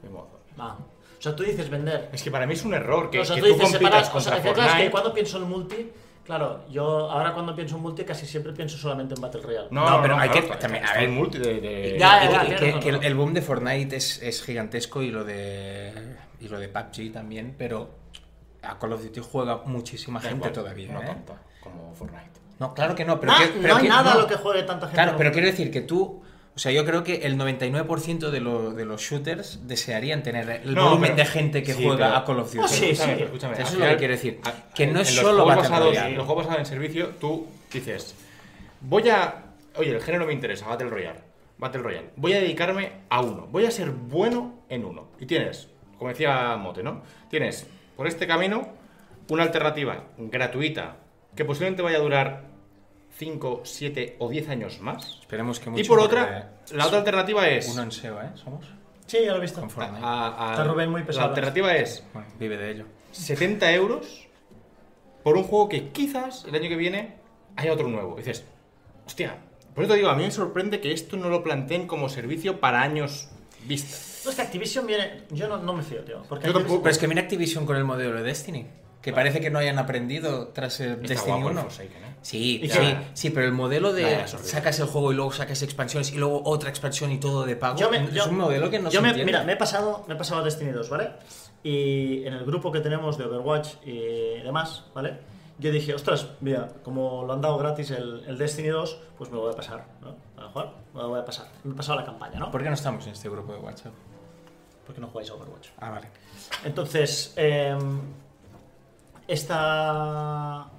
[0.03, 0.29] El modo.
[0.57, 0.77] Ah.
[1.17, 2.09] O sea, tú dices vender.
[2.13, 4.05] Es que para mí es un error que, o sea, que tú tú, dices compitas
[4.07, 4.17] separar.
[4.17, 4.91] O sea, contra que, claro, es que Fortnite.
[4.91, 5.91] cuando pienso en multi,
[6.25, 9.67] claro, yo ahora cuando pienso en multi casi siempre pienso solamente en Battle Royale.
[9.71, 11.09] No, No, no, pero hay claro, que- también, a está ver.
[11.09, 11.61] el multi de...
[11.61, 13.01] de- Ya, Y ya, que- que, el, ¿no?
[13.01, 17.55] el boom de Fortnite es, es gigantesco y lo de y lo de PUBG también,
[17.57, 17.89] pero
[18.61, 20.91] a Call of Duty juega muchísima gente igual, todavía.
[20.93, 21.05] No ¿eh?
[21.05, 22.31] tanta como Fortnite.
[22.59, 24.21] No, claro que no, pero, Ah, que- pero no hay que- nada a no.
[24.21, 24.95] lo que juegue tanta gente.
[25.01, 26.21] Claro, pero quiero decir que tú,
[26.55, 30.73] o sea, yo creo que el 99% de, lo- de los shooters desearían tener el
[30.73, 32.63] No, volumen pero- de gente que sí, juega pero- a Call of Duty.
[32.63, 33.09] Oh, sí, sí.
[33.11, 35.85] escúchame, Eso es lo que quiero decir, a- que no es los solo juegos Battle
[35.91, 35.97] basados.
[35.97, 38.15] En los juegos basados en servicio, tú dices,
[38.81, 39.41] voy a...
[39.77, 41.19] Oye, el género me interesa, Battle Royale.
[41.57, 42.09] Battle Royale.
[42.15, 43.47] Voy a dedicarme a uno.
[43.51, 45.07] Voy a ser bueno en uno.
[45.19, 47.01] Y tienes, como decía Mote, ¿no?
[47.29, 48.69] Tienes, por este camino,
[49.29, 50.95] una alternativa gratuita
[51.35, 52.43] que posiblemente vaya a durar
[53.17, 55.19] 5, 7 o 10 años más.
[55.21, 55.87] Esperemos que Y mucho.
[55.87, 57.67] por porque otra, la otra alternativa es...
[57.69, 58.29] Uno en SEO, ¿eh?
[58.35, 58.65] Somos.
[59.07, 59.59] Sí, ya lo he visto.
[59.61, 60.01] Con Fortnite.
[60.03, 61.25] a- a- Está Rubén muy pesado.
[61.27, 62.85] La alternativa es Bueno, vive de ello.
[63.11, 64.27] 70 euros
[65.23, 67.15] por un juego que quizás el año que viene
[67.55, 68.15] haya otro nuevo.
[68.15, 68.43] Y dices,
[69.05, 69.37] hostia,
[69.73, 72.59] por eso te digo, a mí me sorprende que esto no lo planteen como servicio
[72.59, 73.29] para años
[73.65, 73.95] vista.
[74.25, 75.23] No, es que Activision viene.
[75.29, 76.23] Yo no, no me fío, tío.
[76.27, 76.79] Porque Yo Activision-.
[76.81, 78.65] Pero es que mira Activision con el modelo de Destiny.
[79.05, 81.61] Que parece que no hayan aprendido tras el Está Destiny guapo el 1.
[81.61, 82.15] Forsaken, ¿eh?
[82.23, 82.97] Sí, ¿Y sí, qué?
[83.13, 86.69] sí, pero el modelo de sacas el juego y luego sacas expansiones y luego otra
[86.71, 87.77] expansión y todo de pago.
[87.77, 89.31] Yo me- es yo- un modelo que no yo se me, entiende.
[89.31, 91.11] Mira, me he pasado, me he pasado a Destiny 2, ¿vale?
[91.63, 95.19] Y en el grupo que tenemos de Overwatch y demás, ¿vale?
[95.59, 99.35] Yo dije, ostras, mira, como lo han dado gratis el, el Destiny 2, pues me
[99.35, 100.15] lo voy a pasar, ¿no?
[100.43, 100.71] ¿A jugar?
[100.95, 101.45] Me lo voy a pasar.
[101.63, 102.49] Me he pasado la campaña, ¿no?
[102.49, 103.93] ¿Por qué no estamos en este grupo de WhatsApp?
[104.85, 105.69] Porque no jugáis a Overwatch.
[105.79, 106.07] Ah, vale.
[106.63, 107.77] Entonces, eh,
[109.27, 110.69] esta...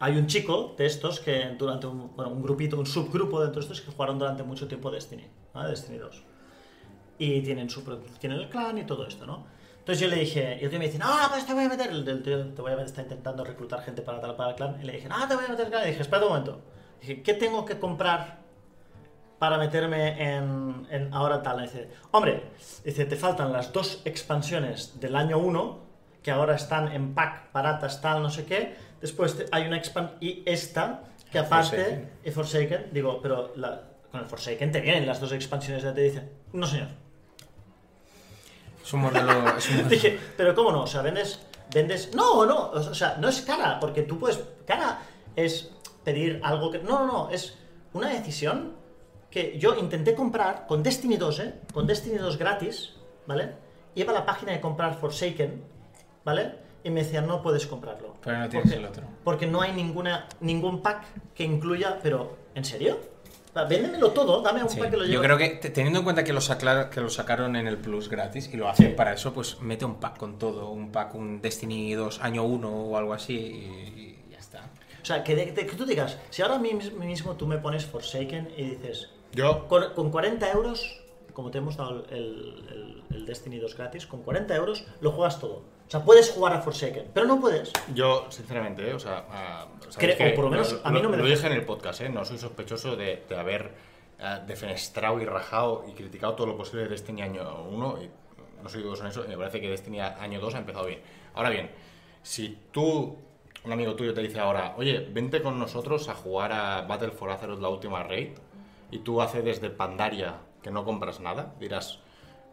[0.00, 3.64] Hay un chico de estos que durante un, bueno, un grupito, un subgrupo dentro de
[3.64, 5.70] estos que jugaron durante mucho tiempo Destiny, ¿vale?
[5.70, 6.22] Destiny 2.
[7.18, 7.82] Y tienen, su,
[8.18, 9.46] tienen el clan y todo esto, ¿no?
[9.78, 11.90] Entonces yo le dije, y el tío me dice, ah, pues te voy a meter,
[11.90, 14.56] el, el tío te voy a meter, está intentando reclutar gente para, tal- para el
[14.56, 16.28] clan, y le dije, ah, te voy a meter el clan, y dije, espera un
[16.30, 16.60] momento,
[17.00, 18.38] dije, ¿qué tengo que comprar
[19.38, 21.58] para meterme en, en ahora tal?
[21.60, 22.44] Y dice, hombre,
[22.84, 25.83] dice, te faltan las dos expansiones del año 1,
[26.24, 30.42] que ahora están en pack, baratas, tal, no sé qué, después hay una expansión, y
[30.46, 32.10] esta, que aparte, Forsaken.
[32.24, 36.00] y Forsaken, digo, pero la- con el Forsaken te vienen las dos expansiones, ya te
[36.00, 36.88] dicen, no señor.
[38.82, 39.30] Es un modelo.
[39.58, 40.82] Es un modelo- Dije, pero ¿cómo no?
[40.82, 41.40] O sea, vendes.
[41.72, 44.40] vendes No, no, o sea, no es cara, porque tú puedes.
[44.66, 45.00] Cara
[45.36, 45.70] es
[46.04, 46.78] pedir algo que.
[46.78, 47.56] No, no, no, es
[47.92, 48.72] una decisión
[49.30, 51.54] que yo intenté comprar con Destiny 2, ¿eh?
[51.72, 52.94] Con Destiny 2 gratis,
[53.26, 53.52] ¿vale?
[53.94, 55.64] Iba a la página de comprar Forsaken,
[56.24, 56.52] ¿vale?
[56.82, 58.14] Y me decían, no puedes comprarlo.
[58.22, 59.04] Pero no tienes Porque- el otro.
[59.24, 61.04] Porque no hay ninguna, ningún pack
[61.34, 61.98] que incluya.
[62.02, 62.98] Pero, ¿en serio?
[63.68, 65.24] Véndemelo todo, dame un Sí, pack que lo Yo lleve.
[65.24, 68.08] creo que te- teniendo en cuenta que lo, saclar- que lo sacaron en el Plus
[68.08, 68.94] gratis y lo hacen Sí.
[68.96, 72.68] para eso, pues mete un pack con todo, un pack, un Destiny 2 año 1
[72.68, 74.70] o algo así y, y ya está.
[75.00, 77.86] O sea, que, de- de- que tú digas, si ahora mis- mismo tú me pones
[77.86, 81.00] Forsaken y dices, Yo, con, con 40 euros,
[81.32, 85.38] como te hemos dado el, el- el Destiny 2 gratis, con 40 euros lo juegas
[85.38, 85.62] todo.
[85.86, 87.70] O sea, puedes jugar a Forsaken, pero no puedes.
[87.94, 88.94] yo sinceramente, ¿eh?
[88.94, 89.66] o sea, ah,
[89.96, 91.64] Creo- que o por lo menos a mí no me lo deja- dije en el
[91.66, 92.08] podcast, ¿eh?
[92.08, 93.70] no soy sospechoso de, de haber
[94.20, 98.10] ah, defenestrado y rajado y criticado todo lo posible de Destiny año 1 y
[98.62, 101.00] no soy dudoso en eso, y me parece que Destiny año 2 ha empezado bien.
[101.34, 101.70] Ahora bien,
[102.22, 103.18] si tú,
[103.64, 107.30] un amigo tuyo te dice ahora, oye, vente con nosotros a jugar a Battle for
[107.30, 108.30] Azeroth la última raid,
[108.90, 111.98] y tú haces desde Pandaria que no compras nada, dirás,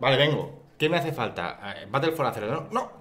[0.02, 1.60] vale, vengo, ¿qué me hace falta?
[1.82, 3.01] Eh, Battle for Azeroth, no, no.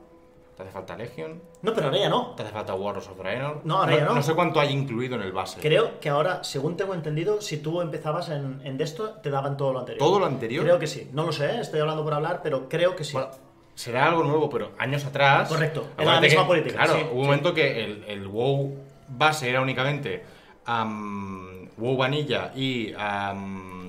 [0.60, 1.40] ¿Te hace falta Legion?
[1.62, 2.34] No, pero ahora ya no.
[2.36, 3.62] ¿Te hace falta Warlords of Draenor?
[3.64, 4.14] No, ahora ya no.
[4.16, 5.58] No sé cuánto hay incluido en el base.
[5.58, 9.72] Creo que ahora, según tengo entendido, si tú empezabas en, en esto, te daban todo
[9.72, 9.98] lo anterior.
[10.06, 10.62] ¿Todo lo anterior?
[10.64, 11.08] Creo que sí.
[11.14, 13.14] No lo sé, estoy hablando por hablar, pero creo que sí.
[13.14, 13.30] Bueno,
[13.74, 15.48] será algo nuevo, pero años atrás.
[15.48, 17.26] Correcto, era la misma que, política, Claro, sí, hubo un sí.
[17.26, 18.76] momento que el, el WoW
[19.08, 20.22] base era únicamente
[20.66, 22.92] am, WoW Vanilla y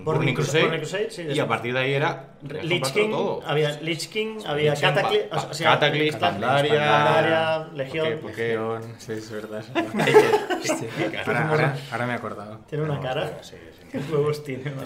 [0.03, 0.63] Burning Burning Crusade.
[0.63, 2.33] Burning Crusade, sí, de y a partir de ahí era.
[2.63, 3.41] Lich King, todo.
[3.45, 7.67] había Lich King, había Cataclysm, o sea, Cataclysm, Pandaria.
[7.73, 8.19] Legión.
[8.21, 8.47] ¿Por qué?
[8.49, 9.63] Legión, sí, es verdad.
[10.63, 10.87] Sí.
[11.25, 12.59] ahora, ahora- ahora me he acordado.
[12.69, 13.39] Tiene una cara.
[13.41, 13.87] Sí, sí.
[13.91, 14.71] ¿Qué huevos tiene?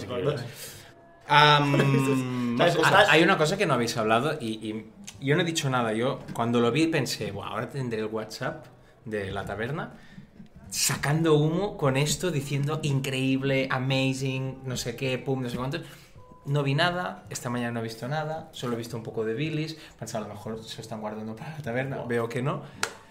[3.10, 4.86] Hay una cosa que no habéis hablado y, y
[5.26, 5.94] yo no he dicho nada.
[5.94, 8.66] Yo cuando lo vi pensé, "Buah, ahora tendré el WhatsApp
[9.06, 9.94] de la taberna
[10.70, 15.82] sacando humo con esto, diciendo increíble, amazing, no sé qué, pum, no sé cuántos.
[16.46, 19.34] No vi nada, esta mañana no he visto nada, solo he visto un poco de
[19.34, 19.78] Billis.
[19.98, 22.62] Pensaba, a lo mejor se están guardando para la taberna, veo que no.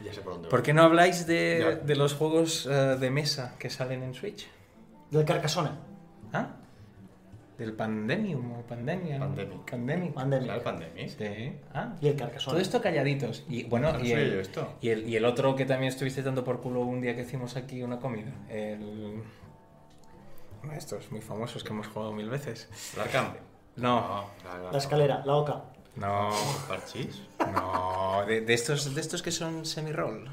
[0.04, 3.56] Ya sé por dónde ¿Por qué no habláis de, de los juegos eh, de mesa
[3.58, 4.46] que salen en Switch?
[5.10, 5.70] Del Carcassonne.
[6.32, 6.48] ¿Ah?
[7.58, 9.18] ¿Del Pandemium o Pandemia?
[9.20, 9.70] Pandemic.
[9.70, 10.12] Pandemic.
[10.14, 10.48] Pandemic.
[10.48, 11.08] ¿La pandemia?
[11.08, 11.52] Sí.
[11.72, 12.52] Ah, Y el Carcassonne.
[12.54, 13.44] todo esto calladitos.
[13.48, 14.74] Y bueno, No y, el, yo esto.
[14.80, 17.56] y, el, y el otro que también estuviste dando por culo un día que hicimos
[17.56, 18.32] aquí una comida.
[18.48, 19.22] El...
[20.64, 22.68] Uno de estos muy famosos que hemos jugado mil veces.
[22.94, 23.40] El Arcambre.
[23.76, 24.24] No,
[24.72, 25.62] La escalera, la oca.
[25.96, 26.30] No,
[26.68, 27.22] ¿Parchís?
[27.54, 30.28] no, de, de estos, de estos que son semi-roll.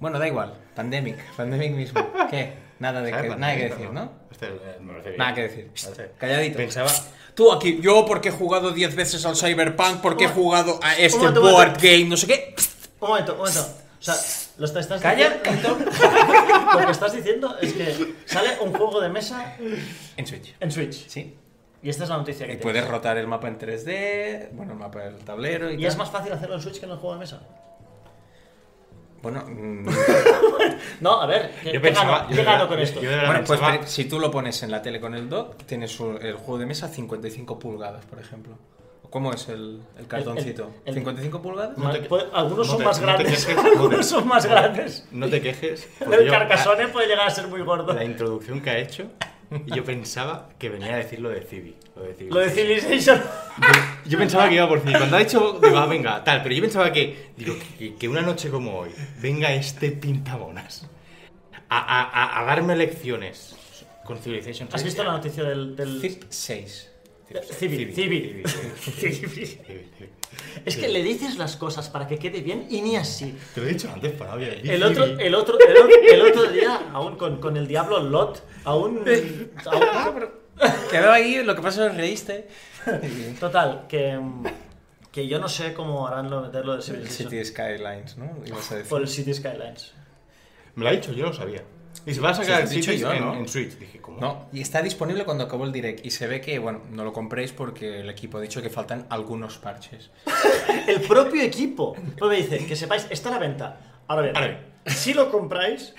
[0.00, 2.00] Bueno, da igual, Pandemic, Pandemic mismo.
[2.30, 2.54] ¿Qué?
[2.82, 4.12] Nada, de que, nada que decir, ¿no?
[4.30, 5.18] Este, eh, me parece bien.
[5.18, 5.70] Nada que decir.
[6.18, 6.56] Calladito.
[6.56, 6.90] Pensaba,
[7.34, 11.18] Tú aquí, yo porque he jugado 10 veces al Cyberpunk, porque he jugado a este
[11.18, 11.80] momento, board momento.
[11.82, 12.54] game, no sé qué.
[13.00, 13.60] Un momento, un momento.
[13.60, 14.14] O sea,
[14.58, 15.78] lo estás, estás Calla, diciendo-
[16.80, 19.56] Lo que estás diciendo es que sale un juego de mesa
[20.16, 20.54] En Switch.
[20.60, 21.06] en Switch.
[21.08, 21.38] Sí.
[21.84, 22.62] Y esta es la noticia que Y tienes.
[22.62, 25.86] puedes rotar el mapa en 3D, bueno, el mapa del tablero y, ¿Y tal.
[25.86, 27.40] es más fácil hacerlo en Switch que en el juego de mesa?
[29.22, 29.86] Bueno, mm,
[31.00, 32.82] No, a ver, ¿qué, Yo qué pensaba- gano, yo qué de gano verdad- con yo-
[32.84, 33.00] esto?
[33.00, 35.98] yo bueno, pues pensaba- si tú lo pones en la tele con el dock, tienes
[36.00, 38.56] un- el juego de mesa 55 pulgadas, por ejemplo.
[39.10, 40.70] ¿Cómo es el, el cartoncito?
[40.86, 41.76] el- el- ¿55 pulgadas?
[41.76, 43.46] No te- Puede- algunos no son te- más no grandes.
[43.46, 43.64] quejes.
[43.64, 45.06] Algunos son más grandes.
[45.12, 45.86] No te quejes.
[46.00, 47.92] El carcasone puede llegar a ser muy gordo.
[47.92, 49.04] La introducción que ha hecho,
[49.66, 51.74] y yo pensaba que venía a decir lo de Civi.
[51.96, 52.30] Lo de Civi.
[52.30, 53.22] Lo de Civilization.
[54.06, 54.94] Yo pensaba que iba por Civi.
[54.94, 56.42] Cuando ha dicho, digo, ah, venga, tal.
[56.42, 58.90] Pero yo pensaba que, digo, que, que una noche como hoy,
[59.20, 60.88] venga este pintamonas
[61.68, 63.56] a, a, a- a darme lecciones
[64.04, 64.68] con Civilization.
[64.72, 65.76] ¿Has visto la noticia del.
[65.76, 66.00] del...
[66.00, 66.90] Zip 6.
[67.40, 68.42] Civi, Civi.
[68.78, 69.58] Civi.
[70.64, 73.36] Es que le dices las cosas para que quede bien y ni así.
[73.54, 74.48] Te lo he dicho antes, Fabio.
[74.52, 78.42] El otro, el otro, el otro, el otro día, aún con, con el diablo Lot,
[78.64, 79.02] aún.
[79.66, 80.28] aún
[80.90, 82.48] Quedó ahí, lo que pasa es que reíste.
[83.40, 84.20] total, que.
[85.10, 87.30] Que yo no sé cómo harán lo meterlo de El Civilization.
[87.30, 88.34] City Skylines, ¿no?
[88.46, 88.88] Ibas a decir.
[88.88, 89.92] Por el City Skylines.
[90.74, 91.62] Me lo ha dicho, yo lo sabía.
[92.04, 93.34] Y se va a sacar Sí, el Cities yo, en, ¿no?
[93.34, 93.78] en Switch.
[93.78, 94.20] Dije, ¿cómo?
[94.20, 96.04] No, y está disponible cuando acabó el direct.
[96.04, 99.06] Y se ve que, bueno, no lo compréis porque el equipo ha dicho que faltan
[99.10, 100.10] algunos parches.
[100.88, 101.94] El propio equipo.
[102.18, 103.80] Pues me dice, que sepáis, está a la venta.
[104.08, 104.60] Ahora bien, Ahora bien.
[104.86, 105.94] si lo compráis,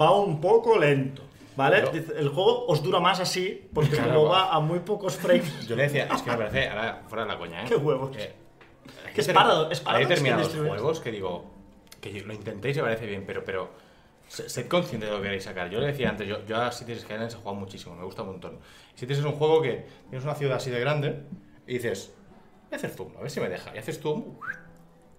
[0.00, 1.22] va un poco lento.
[1.56, 1.84] ¿Vale?
[1.92, 4.52] Pero- El juego os dura más así, porque Claro, como va.
[4.52, 5.66] a muy pocos frames.
[5.68, 7.66] Yo le decía, es que me parece, ahora fuera de la coña, ¿eh?
[7.68, 8.14] Qué huevos.
[8.16, 8.34] Eh,
[9.14, 11.50] Que es hay Paradox- es Hay Paradox determinados juegos que digo,
[12.00, 13.83] que lo intentéis y me parece bien, pero, pero se-
[14.28, 15.70] sed consciente de lo que queréis sacar.
[15.70, 18.28] Yo le decía antes, yo, yo a Cities Skylines he jugado muchísimo, me gusta un
[18.30, 18.58] montón.
[18.96, 21.22] Cities es un juego que tienes una ciudad así de grande
[21.66, 22.12] y dices,
[22.64, 23.74] voy a hacer zoom, a ver si me deja.
[23.74, 24.38] Y haces zoom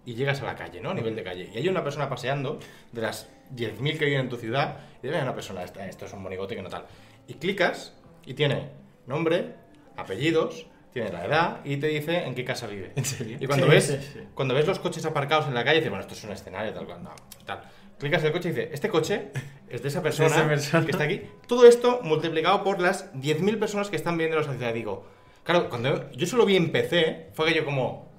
[0.06, 0.92] y llegas a la calle, ¿no?
[0.92, 1.50] A nivel de calle.
[1.54, 2.60] Y hay una persona paseando,
[2.92, 6.14] de las 10.000 que viven en tu ciudad, y haber una persona, esta- esto es
[6.14, 6.86] un monigote que no tal.
[7.28, 7.94] Y clicas
[8.26, 8.70] y tiene
[9.08, 9.56] nombre,
[9.98, 12.92] apellidos, tiene la edad y te dice en qué casa vive.
[12.96, 13.38] ¿En serio?
[13.40, 14.20] Y cuando Sí, ves, sí, sí.
[14.34, 16.86] cuando ves los coches aparcados en la calle, dices, bueno, esto es un escenario, tal,
[16.86, 17.12] cual, no,
[17.46, 17.62] tal.
[18.00, 19.32] Clicas en el coche y dice, este coche
[19.70, 20.86] es de esa persona, esa persona.
[20.86, 21.22] que está aquí.
[21.48, 24.74] Todo esto multiplicado por las 10.000 personas que están viendo la sociedad.
[24.74, 25.06] Digo,
[25.44, 28.10] claro, cuando yo solo vi en PC, fue aquello como,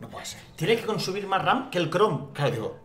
[0.00, 0.40] no puede ser.
[0.56, 2.26] Tiene que consumir más RAM que el Chrome.
[2.34, 2.80] Claro, digo,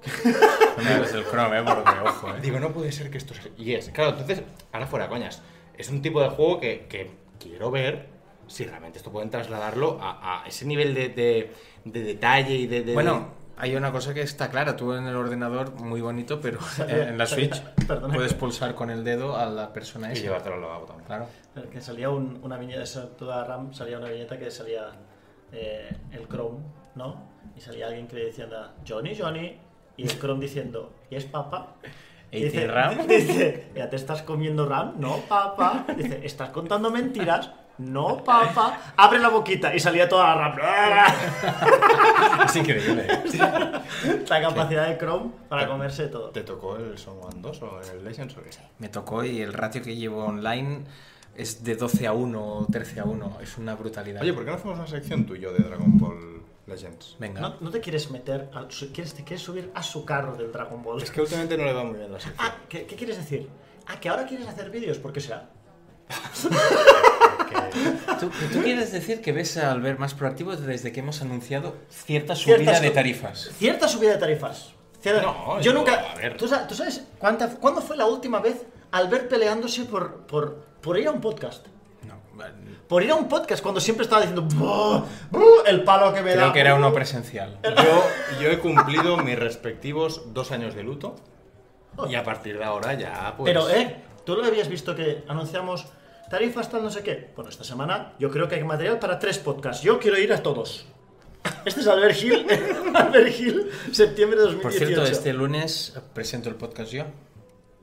[0.77, 1.63] No hagas el Chrome, ¿eh?
[1.65, 2.39] Porque, ojo, ¿eh?
[2.41, 3.43] digo, no puede ser que esto sea...
[3.57, 4.41] Y es, claro, entonces,
[4.71, 5.41] ahora fuera coñas,
[5.77, 8.07] es un tipo de juego que, que quiero ver
[8.47, 11.51] si realmente esto pueden trasladarlo a, a ese nivel de, de-
[11.83, 12.83] de detalle y de...
[12.83, 13.27] de- Bueno,
[13.57, 14.75] hay una cosa que está clara.
[14.75, 18.13] Tú en el ordenador, muy bonito, pero en la Switch Perdona.
[18.13, 20.21] puedes pulsar con el dedo a la persona Y esa.
[20.23, 21.05] llevártelo al lavabo también.
[21.07, 21.27] Claro.
[21.53, 22.83] Pero Que salía un- una viñeta,
[23.17, 24.91] toda RAM, salía una viñeta que salía
[25.51, 26.59] eh, el Chrome,
[26.95, 27.23] ¿no?
[27.55, 29.57] Y salía alguien que le decía, anda, Johnny, Johnny,
[29.95, 31.75] y el Chrome diciendo, ¿y es papa?
[32.31, 33.07] Y ¿Y tiene RAM?
[33.07, 34.95] Dice, ¿ya te estás comiendo RAM?
[34.99, 35.85] No, papá.
[35.95, 37.49] Dice, ¿estás contando mentiras?
[37.79, 38.93] No, papá.
[38.97, 41.13] Abre la boquita y salía toda la RAM.
[42.45, 43.05] Es increíble.
[44.29, 46.29] La capacidad de Chrome para comerse todo.
[46.31, 48.49] ¿Te tocó el Son One 2 o el Legends o qué?
[48.79, 50.85] Me tocó y el ratio que llevo online
[51.35, 53.37] es de 12 a 1 o 13 a 1.
[53.41, 54.21] Es una brutalidad.
[54.21, 57.15] Oye, ¿por qué no hacemos una sección tú y yo de Dragon Ball Legends?
[57.19, 57.41] Venga.
[57.41, 60.81] ¿No, no te quieres meter, su- quieres, te quieres subir a su carro del Dragon
[60.81, 61.01] Ball?
[61.03, 62.43] Es que últimamente no le va muy bien la sección.
[62.47, 63.47] Ah, ¿qué, qué quieres decir?
[63.85, 65.47] Ah, que ahora quieres hacer vídeos, ¿por qué será?
[68.19, 72.35] ¿Tú, tú quieres decir que ves al ver más proactivo desde que hemos anunciado cierta
[72.35, 73.51] Cierta subida de tarifas?
[73.57, 74.73] Cierta subida de tarifas.
[75.01, 76.11] Cierta- No, yo yo- nunca.
[76.11, 76.37] a ver.
[76.37, 80.97] ¿Tú sabes, tú sabes cuánta, cuándo fue la última vez Albert peleándose por, por, por
[80.97, 81.67] ir a un podcast?
[82.07, 82.15] No,
[82.87, 84.47] Por ir a un podcast cuando siempre estaba diciendo
[85.67, 86.35] el palo que me da.
[86.41, 86.79] creo que era buh".
[86.79, 87.59] uno presencial.
[87.63, 88.03] Yo,
[88.41, 91.15] yo he cumplido mis respectivos dos años de luto
[92.09, 93.51] y a partir de ahora ya pues...
[93.51, 95.87] Pero, eh, tú lo habías visto que anunciamos
[96.29, 97.31] tarifas tal no sé qué.
[97.35, 99.83] Bueno, esta semana yo creo que hay material para tres podcasts.
[99.83, 100.85] Yo quiero ir a todos.
[101.65, 102.45] Este es Albert Hill,
[102.95, 104.61] Albert Hill, septiembre de 2018.
[104.61, 107.03] Por cierto, este lunes presento el podcast yo.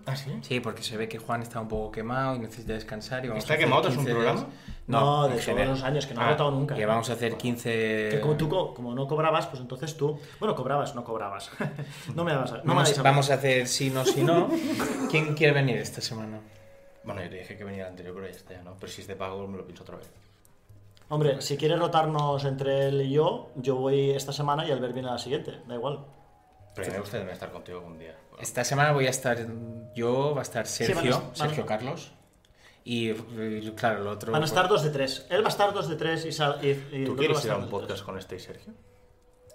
[0.06, 0.30] ¿Ah, sí?
[0.42, 3.24] Sí, porque se ve que Juan está un poco quemado y necesita descansar.
[3.24, 4.40] Y vamos ¿Está a hacer quemado tras un 15 programa?
[4.40, 4.52] días.
[4.86, 6.74] No, No, de todos los años, que no ha Ah, votado nunca.
[6.74, 8.08] Que vamos a hacer 15...
[8.10, 10.20] Que como tú co- como no cobrabas, pues entonces tú.
[10.38, 11.50] Bueno, cobrabas, no cobrabas.
[12.14, 12.50] no me dabas.
[12.52, 14.50] No me Vamos, dais a- vamos a hacer sí, no, sí, no.
[15.10, 16.38] ¿Quién quiere venir esta semana?
[17.04, 18.76] Bueno, yo te dije que venía el anterior, pero ya está, ya, ¿no?
[18.80, 20.10] Pero si es de pago me lo pienso otra vez.
[21.10, 25.08] Hombre, si quiere rotarnos entre él y yo, yo voy esta semana y Albert viene
[25.08, 26.04] a la siguiente, da igual.
[26.74, 28.16] Pero me gustaría estar contigo algún día.
[28.40, 29.38] Esta semana voy a estar
[29.94, 32.12] yo, va a estar Sergio, van a- van a- Sergio Carlos.
[32.86, 34.32] Y, y, claro, el otro.
[34.32, 35.26] Van a estar dos de tres.
[35.30, 37.56] Él va a estar dos de tres y, sal- y, y ¿Tú quieres ir a
[37.58, 38.72] un podcast con este y Sergio?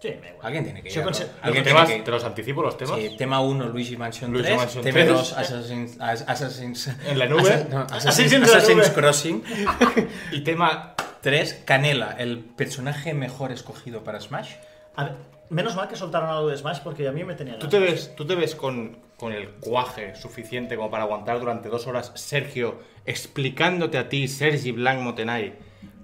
[0.01, 0.45] Sí, me da igual.
[0.45, 0.97] Alguien tiene que ir.
[0.97, 1.07] ¿no?
[1.07, 1.89] Alguien ¿Los tiene temas?
[1.89, 2.03] que ir.
[2.03, 2.95] ¿Te los anticipo los temas?
[2.97, 4.57] Sí, tema 1, Luigi Mansion Luigi 3.
[4.57, 5.07] Mansion tema 3.
[5.09, 7.67] 2, Assassin's, As- Assassin's, En la nube.
[7.69, 8.93] No, Assassin's, Assassin's Assassin's nube.
[8.93, 9.43] Crossing.
[10.31, 10.95] Y tema...
[11.21, 14.51] 3, Canela, el personaje mejor escogido para Smash.
[14.95, 15.13] A ver,
[15.49, 18.15] menos mal que soltaron algo de Smash porque a mí me tenía ¿Tú te ves,
[18.15, 22.79] tú te ves con, con el cuaje suficiente como para aguantar durante dos horas Sergio
[23.05, 25.55] explicándote a ti, Sergi Blanc Motenay,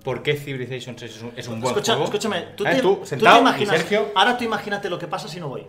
[0.06, 2.06] por qué Civilization 6 es un, es un buen Escucha, juego?
[2.06, 2.76] escúchame, tú ¿Eh?
[2.76, 3.78] te, tú, tú te sentado, imaginas.
[3.78, 4.12] Sergio...
[4.16, 5.68] Ahora tú imagínate lo que pasa si no voy.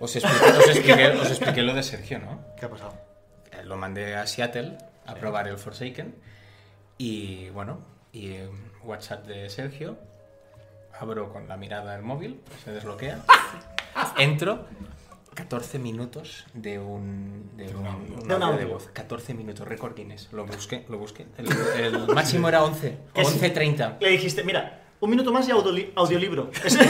[0.00, 2.44] Os expliqué, os expliqué- os expliqué lo de Sergio, ¿no?
[2.58, 2.94] ¿Qué ha pasado?
[3.52, 4.76] Eh, Lo mandé a Seattle
[5.06, 6.14] a probar el Forsaken.
[6.98, 7.78] Y bueno,
[8.12, 8.50] y eh,
[8.82, 9.96] WhatsApp de Sergio.
[10.98, 13.20] Abro con la mirada el móvil, se desbloquea.
[14.18, 14.66] Entro.
[15.42, 17.86] 14 minutos de un, de un,
[18.24, 18.88] un audio de voz.
[18.92, 20.28] 14 minutos, récord Guinness.
[20.32, 21.26] Lo busqué, lo busqué.
[21.38, 21.48] El,
[21.84, 22.98] el máximo era 11.
[23.14, 23.38] Que sí.
[23.38, 23.98] 11.30.
[24.00, 26.50] Le dijiste, mira, un minuto más y audioli- audiolibro.
[26.64, 26.88] Es- así.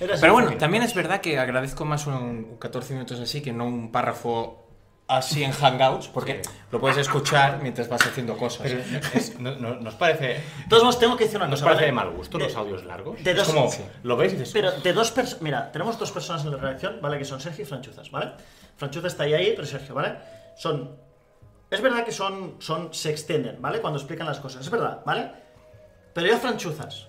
[0.00, 0.20] Era así.
[0.20, 3.92] Pero bueno, también es verdad que agradezco más un 14 minutos así que no un
[3.92, 4.63] párrafo
[5.06, 6.40] así en Hangouts, porque
[6.72, 8.62] lo puedes escuchar mientras vas haciendo cosas.
[8.62, 8.80] Pero
[9.14, 11.66] es- no- no- ¿Nos parece, De todos modos, tengo que decir una nos cosa.
[11.74, 12.04] parece ¿vale?
[12.04, 13.22] de mal gusto De- los audios largos?
[13.22, 13.82] de es dos- como, sí.
[14.02, 14.52] lo ves y dices...
[14.52, 15.42] Pero de dos personas.
[15.42, 17.18] Mira, tenemos dos personas en la redacción, ¿vale?
[17.18, 18.32] Que son Sergio y Franchuzas, ¿vale?
[18.76, 20.16] Franchuzas está ahí, ahí, pero Sergio, ¿vale?
[20.56, 20.96] Son.
[21.70, 22.92] Es verdad que son, son.
[22.94, 23.80] Se extienden, ¿vale?
[23.80, 25.30] Cuando explican las cosas, es verdad, ¿vale?
[26.12, 27.08] Pero yo a Franchuzas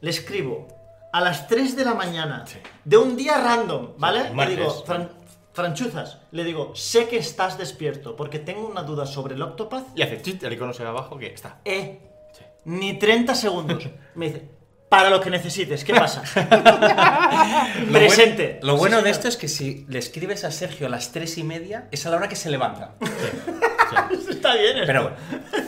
[0.00, 0.66] le escribo
[1.12, 2.44] a las 3 de la mañana
[2.84, 4.30] de un día random, ¿vale?
[4.34, 5.08] le digo, "Fran-
[5.52, 9.86] Franchuzas, le digo, sé que estás despierto porque tengo una duda sobre el Octopath.
[9.96, 11.58] Y hace chit, el icono se ve abajo que está.
[11.64, 12.00] Eh,
[12.32, 12.44] Sí.
[12.66, 13.88] ni 30 segundos.
[14.14, 14.48] Me dice,
[14.88, 16.22] para lo que necesites, ¿qué pasa?
[17.86, 18.58] Lo Presente.
[18.60, 21.10] Bueno, lo bueno Sí, de esto es que si le escribes a Sergio a las
[21.12, 22.94] 3 y media, es a la hora que se levanta.
[24.28, 24.76] Está bien.
[24.76, 24.86] esto.
[24.86, 25.16] Pero bueno,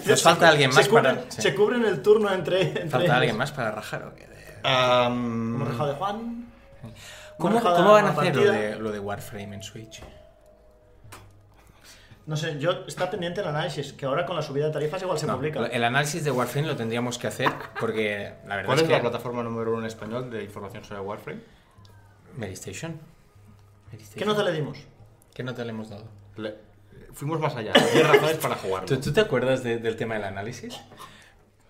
[0.06, 1.30] nos falta alguien más se cubren, para.
[1.30, 1.42] sí.
[1.42, 2.62] Se cubren el turno entre.
[2.62, 3.16] entre Falta ellos.
[3.16, 4.26] alguien más para rajar o qué?
[4.26, 6.46] De- rajado de Juan.
[7.42, 7.60] ¿Cómo,
[7.92, 10.02] van a hacer lo de, lo de Warframe en Switch?
[12.24, 15.18] No sé, yo está pendiente el análisis, que ahora con la subida de tarifas igual
[15.18, 15.66] se No, publica.
[15.66, 18.94] el análisis de Warframe lo tendríamos que hacer porque la verdad ¿Cuál es es que
[18.94, 21.40] la plataforma número uno en español de información sobre Warframe?
[22.36, 23.00] Medistation.
[23.90, 24.18] Medistation.
[24.20, 24.78] ¿Qué nota le dimos?
[25.34, 26.04] ¿Qué nota le hemos dado?
[26.36, 26.54] Le-
[27.12, 27.72] fuimos más allá.
[27.72, 28.86] 10 razones para jugarlo.
[28.88, 30.80] ¿Tú, tú te acuerdas de- del tema del análisis?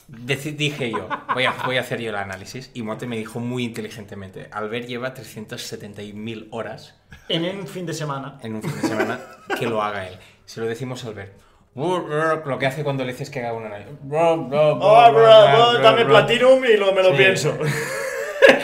[0.08, 3.64] Dije yo, voy a, voy a hacer yo el análisis y Monte me dijo muy
[3.64, 6.96] inteligentemente, Albert lleva 370.000 horas
[7.28, 8.38] En un fin de semana.
[8.42, 9.20] en un fin de semana,
[9.58, 10.18] que lo haga él.
[10.44, 11.32] Se lo decimos a Albert.
[11.74, 13.94] Lo que hace cuando le dices que haga un análisis.
[14.10, 17.16] Oh, dame Platinum y lo, me lo Sí.
[17.16, 17.56] pienso.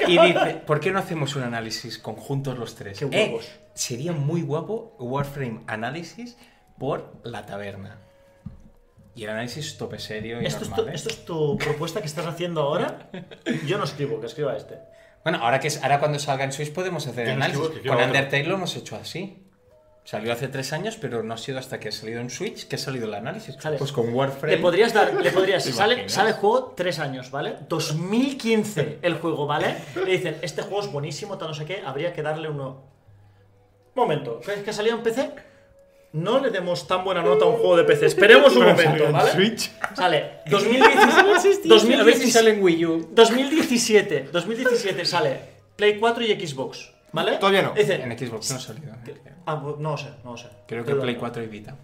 [0.07, 2.99] Y dice, ¿por qué no hacemos un análisis conjuntos los tres?
[2.99, 3.39] Qué Eh,
[3.75, 6.37] sería muy guapo Warframe análisis
[6.79, 7.99] por la taberna.
[9.19, 10.95] Y el análisis tope serio y ¿Esto es, tu, normal, ¿eh?
[10.95, 13.11] ¿Esto es tu propuesta que estás haciendo ahora?
[13.67, 14.79] Yo no escribo, que escriba este.
[15.25, 17.61] Bueno, ahora que es, ahora cuando salga en Switch podemos hacer el análisis.
[17.61, 18.07] escribo, Con otro.
[18.07, 19.45] Undertale lo hemos hecho así.
[20.05, 22.77] Salió hace tres años, pero no ha sido hasta que ha salido en Switch que
[22.77, 23.57] ha salido el análisis.
[23.59, 23.77] Sale.
[23.77, 24.55] Pues con Warframe.
[24.55, 27.57] Le podrías dar, le podrías, ¿Te sale, sale el juego tres años, ¿vale?
[27.69, 29.79] 2015 el juego, ¿vale?
[29.97, 32.85] Le dicen, este juego es buenísimo, tal no sé qué, habría que darle uno.
[33.97, 35.48] Momento, ¿qué que ha salido en PC?
[36.13, 38.07] No le demos tan buena nota a un juego de PC.
[38.07, 39.31] Esperemos un momento, ¿vale?
[39.33, 39.71] Switch.
[39.95, 43.09] Sale 2017, 2017, A ver si sale en Wii U.
[43.13, 45.41] 2017, 2017 sale
[45.77, 47.37] Play 4 y Xbox, ¿vale?
[47.37, 47.73] Todavía no.
[47.73, 48.93] Dice, En Xbox no ha salido.
[49.47, 50.49] ah, pues, no lo sé, no lo sé.
[50.67, 51.77] Creo que Pero- Play 4 y Vita.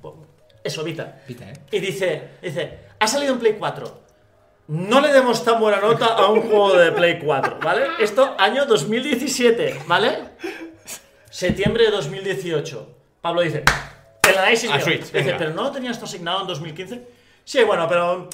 [0.64, 1.20] Eso, Vita.
[1.28, 1.54] Vita, ¿eh?
[1.70, 4.00] Y dice, dice, ha salido en Play 4.
[4.68, 7.82] No le demos tan buena nota a un juego de Play 4, ¿vale?
[8.00, 10.20] Esto año 2017, ¿vale?
[11.28, 12.88] Septiembre de 2018.
[13.20, 13.62] Pablo dice,
[14.30, 14.84] el análisis A mío.
[14.84, 15.36] Switch, dice, venga.
[15.38, 17.08] pero ¿no lo tenías tú asignado en 2015?
[17.44, 18.28] Sí, bueno, pero...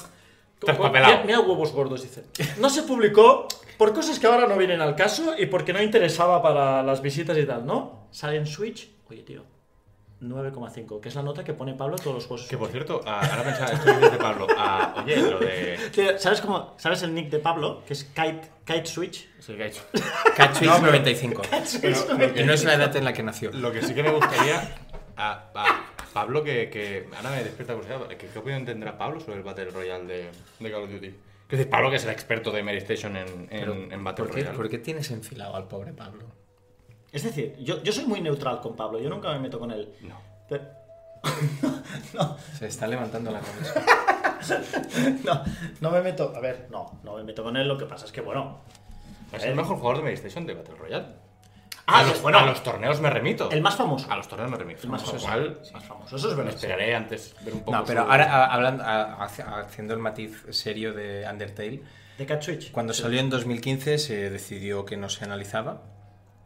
[0.59, 1.11] Traspapelado.
[1.13, 2.23] Mira, mira huevos gordos, dice.
[2.59, 6.41] No se publicó por cosas que ahora no vienen al caso y porque no interesaba
[6.41, 8.07] para las visitas y tal, ¿no?
[8.11, 9.43] Sale en Switch, oye, tío,
[10.21, 12.47] 9,5, que es la nota que pone Pablo en todos los juegos.
[12.47, 14.45] Que por cierto, ah, ahora pensaba, esto es de Pablo.
[14.55, 15.79] Ah, oye, lo de.
[15.91, 16.75] Tío, ¿Sabes cómo?
[16.77, 17.81] ¿Sabes el nick de Pablo?
[17.87, 19.27] Que es Kite, Kite Switch.
[19.39, 19.81] Sí, que ha hecho.
[20.35, 21.41] Catch Switch 95.
[21.81, 23.51] Pero lo Y que- no es la edad en la que nació.
[23.51, 24.75] Lo que sí que me gustaría
[25.29, 29.37] a, a Pablo, que, que ahora me despierta curiosidad, ¿qué, qué opinión tendrá Pablo sobre
[29.37, 31.07] el Battle Royale de, de Call of Duty?
[31.07, 34.33] Es decir, Pablo, que es el experto de Mary Station en, en, en Battle ¿Por
[34.33, 34.57] qué, Royale.
[34.57, 36.23] por qué tienes enfilado al pobre Pablo?
[37.11, 39.93] Es decir, yo, yo soy muy neutral con Pablo, yo nunca me meto con él.
[40.01, 40.15] No.
[40.47, 40.63] Pero-
[42.13, 43.85] no, Se está levantando la cabeza.
[45.23, 45.43] No,
[45.81, 46.33] no me meto.
[46.35, 47.67] A ver, no, no me meto con él.
[47.67, 48.61] Lo que pasa es que, bueno.
[49.31, 51.05] Es el mejor jugador de PlayStation de Battle Royale.
[51.91, 52.39] Ah, a, los, bueno.
[52.39, 53.49] a los torneos me remito.
[53.51, 54.11] El más famoso.
[54.11, 54.81] A los torneos me remito.
[54.83, 55.25] El más famoso.
[55.25, 56.15] cual, El más famoso.
[56.15, 56.55] Eso es me verdad.
[56.55, 57.71] esperaré antes ver un poco.
[57.77, 61.81] No, pero su- ahora a- hablando, haciendo el matiz serio de Undertale,
[62.17, 62.71] De Cat Switch.
[62.71, 63.01] cuando Sí.
[63.01, 65.81] salió en 2015 se decidió que no se analizaba.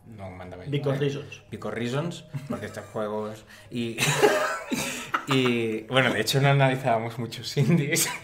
[0.07, 0.99] No mandaba yo, Because ¿eh?
[0.99, 1.41] reasons.
[1.49, 3.43] Because reasons, porque estos juegos.
[3.71, 3.97] Y,
[5.27, 5.81] y.
[5.83, 8.09] Bueno, de hecho no analizábamos muchos indies.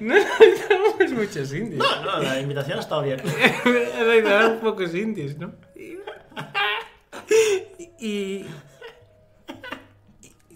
[0.00, 1.78] No analizábamos muchos indies.
[1.78, 3.18] No, no, la invitación ha estado bien.
[3.98, 5.52] Analizábamos pocos indies, ¿no?
[5.74, 5.96] Y.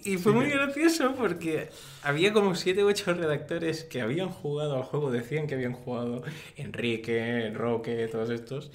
[0.04, 1.68] Y fue muy gracioso porque
[2.02, 6.22] había como 7 u 8 redactores que habían jugado al juego, decían que habían jugado
[6.56, 8.72] Enrique, Enroque, todos estos.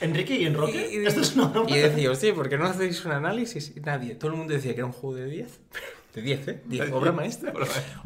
[0.00, 0.88] Enrique y Enroque.
[0.90, 1.70] Y, y- Esto es una broma.
[1.70, 3.72] y decía, hostia, ¿por qué no hacéis un análisis?
[3.76, 5.60] Y nadie, todo el mundo decía que era un juego de 10.
[6.14, 6.62] De 10, ¿eh?
[6.64, 7.52] 10, obra maestra.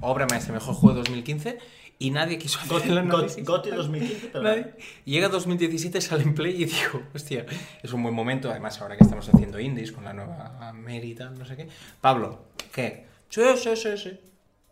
[0.01, 1.59] Obra maestra, mejor juego de 2015.
[1.99, 3.45] Y nadie quiso hacer Goti, el análisis.
[3.45, 4.45] 2015, pero.
[4.45, 4.75] Nadie.
[5.07, 7.47] Y Llega 2017, sale en Play y digo, hostia,
[7.83, 10.75] es un buen momento, además ahora que estamos haciendo indies con la nueva
[11.17, 11.69] tal, no sé qué.
[12.01, 13.07] Pablo, ¿qué?
[13.31, 14.21] Sí, sí, sí, sí.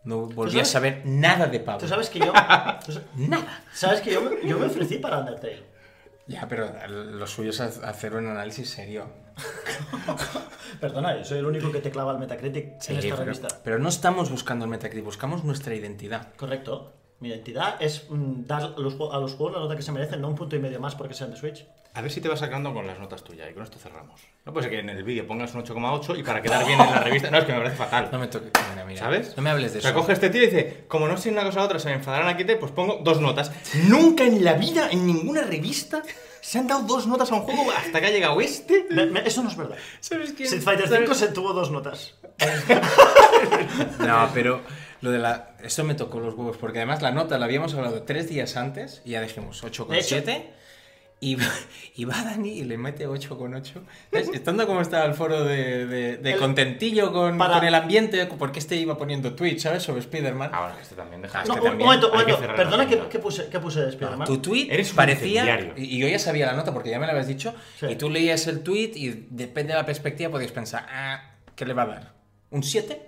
[0.04, 1.80] No volví a saber nada de Pablo.
[1.80, 2.32] Tú sabes que yo.
[3.16, 3.64] Nada.
[3.72, 5.64] Sabes que yo me, yo me ofrecí para Undertale.
[6.26, 9.08] Ya, pero lo suyo es hacer un análisis serio.
[10.80, 13.48] Perdona, yo soy el único que te clava el Metacritic Sí, en esta pero, revista.
[13.64, 16.34] pero no estamos buscando el Metacritic, buscamos nuestra identidad.
[16.36, 16.92] Correcto.
[17.24, 20.20] Mi identidad es mm, dar a los, a los juegos la nota que se merecen,
[20.20, 21.64] no un punto y medio más porque sean de Switch.
[21.94, 24.20] A ver si te vas sacando con las notas tuyas y con esto cerramos.
[24.44, 26.90] No puede ser que en el vídeo pongas un 8,8 y para quedar bien en
[26.90, 27.30] la revista.
[27.30, 28.10] No, es que me parece fatal.
[28.12, 28.50] No me toques.
[28.72, 29.00] Mira, mira.
[29.00, 29.34] ¿Sabes?
[29.38, 29.98] No me hables de O sea, eso.
[30.00, 32.28] coge este tío y dice, como no sé una cosa u otra, se me enfadarán
[32.28, 33.50] aquí, te, pues pongo dos notas.
[33.88, 36.02] Nunca en la vida, en ninguna revista,
[36.42, 38.84] se han dado dos notas a un juego hasta que ha llegado este.
[38.90, 39.76] Me- me- eso no es verdad.
[40.00, 40.44] ¿Sabes quién?
[40.48, 41.00] Street Fighter ¿Sabes?
[41.08, 42.16] 5 se tuvo dos notas.
[44.00, 44.60] No, pero
[45.00, 45.53] lo de la.
[45.64, 49.02] Esto me tocó los huevos, porque además la nota la habíamos hablado tres días antes
[49.04, 50.44] y ya dijimos De 8,7.
[51.20, 51.38] Y,
[51.94, 53.72] y va Dani y le mete 8,8.
[54.12, 54.28] ¿Ves?
[54.34, 58.26] Estando como estaba el foro de, de- de El- contentillo con, para- con el ambiente,
[58.38, 59.82] porque este iba poniendo tweets, ¿sabes?
[59.84, 60.50] Sobre Spider-Man.
[60.52, 61.40] Ahora que este también deja.
[61.40, 62.46] Ah, No, que un también momento, que momento.
[62.46, 63.08] la Perdona, ¿qué, tienda.
[63.08, 64.26] qué puse, qué puse de Spider-Man?
[64.26, 65.72] Tu tweet Eres parecía.
[65.76, 67.54] Y yo ya sabía la nota porque ya me lo habías dicho.
[67.80, 67.86] Sí.
[67.88, 71.72] Y tú leías el tweet y depende de la perspectiva podías pensar, ah, ¿qué le
[71.72, 72.12] va a dar?
[72.50, 73.00] ¿Un 7?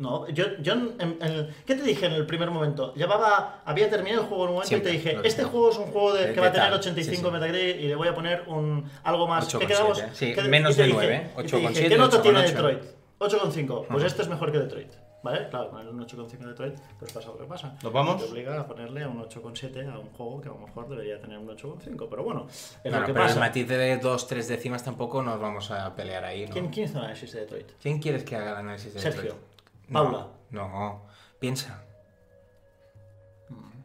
[0.00, 2.94] No, yo, yo en- en- ¿qué te dije en el primer momento?
[2.94, 5.76] Llevaba, había terminado el juego en un momento Siempre, y te dije, este juego es
[5.76, 7.30] un juego de, que va a tener tal, 85 sí, sí.
[7.32, 9.44] Metacritic y le voy a poner un algo más.
[9.54, 10.02] 8,7, ¿Qué quedamos?
[10.14, 12.46] sí, ¿Qué- menos de dije- 9, y te dije, 8,7, ¿Qué nota tiene 8,8?
[12.54, 12.82] Detroit?
[13.18, 13.86] 8,5.
[13.90, 14.92] Pues este es mejor que Detroit.
[15.22, 15.48] ¿Vale?
[15.50, 17.74] Claro, con el 8,5 de Detroit, pues pasa lo que pasa.
[17.82, 18.24] ¿Nos vamos?
[18.24, 21.36] Te obliga a ponerle un 8,7 a un juego que a lo mejor debería tener
[21.36, 22.08] un 8,5.
[22.08, 23.38] Pero bueno, es Bueno, lo que pero el pasa.
[23.40, 26.52] matiz de 2, 3 décimas tampoco nos vamos a pelear ahí, ¿no?
[26.54, 27.66] ¿Quién, ¿Quién hizo el análisis de Detroit?
[27.82, 29.22] ¿Quién quieres que haga el análisis de Sergio.
[29.24, 29.42] Detroit?
[29.92, 30.28] Paula.
[30.50, 31.06] No, no.
[31.38, 31.82] piensa.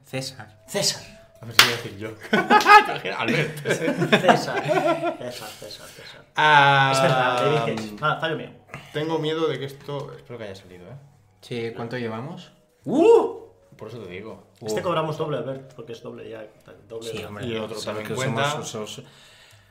[0.05, 0.63] César.
[0.67, 1.01] César.
[1.41, 2.09] A ver si voy a decir yo.
[3.19, 3.57] Albert.
[3.67, 4.63] César.
[4.63, 6.25] César, César, César.
[6.35, 7.95] Ah, Es verdad, David Cage.
[8.01, 8.49] Ah, fallo mío.
[8.93, 10.13] Tengo miedo de que esto.
[10.15, 10.95] Espero que haya salido, ¿eh?
[11.41, 12.51] Sí, ¿cuánto llevamos?
[12.85, 13.45] ¡Uh!
[13.77, 14.47] Por eso te digo.
[14.61, 14.83] Este Uh.
[14.83, 16.45] cobramos doble, Albert, porque es doble ya.
[16.87, 17.45] Doble Sí, hombre.
[17.45, 18.51] Y el otro también que cuenta.
[18.51, 19.05] somos- os, os-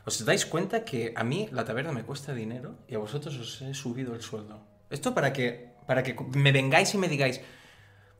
[0.06, 3.62] ¿Os dais cuenta que a mí la taberna me cuesta dinero y a vosotros os
[3.62, 4.60] he subido el sueldo?
[4.90, 7.40] Esto para que, para que me vengáis y me digáis,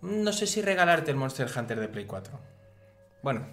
[0.01, 2.39] "Mm, no sé si regalarte el Monster Hunter de Play 4.
[3.23, 3.47] Bueno,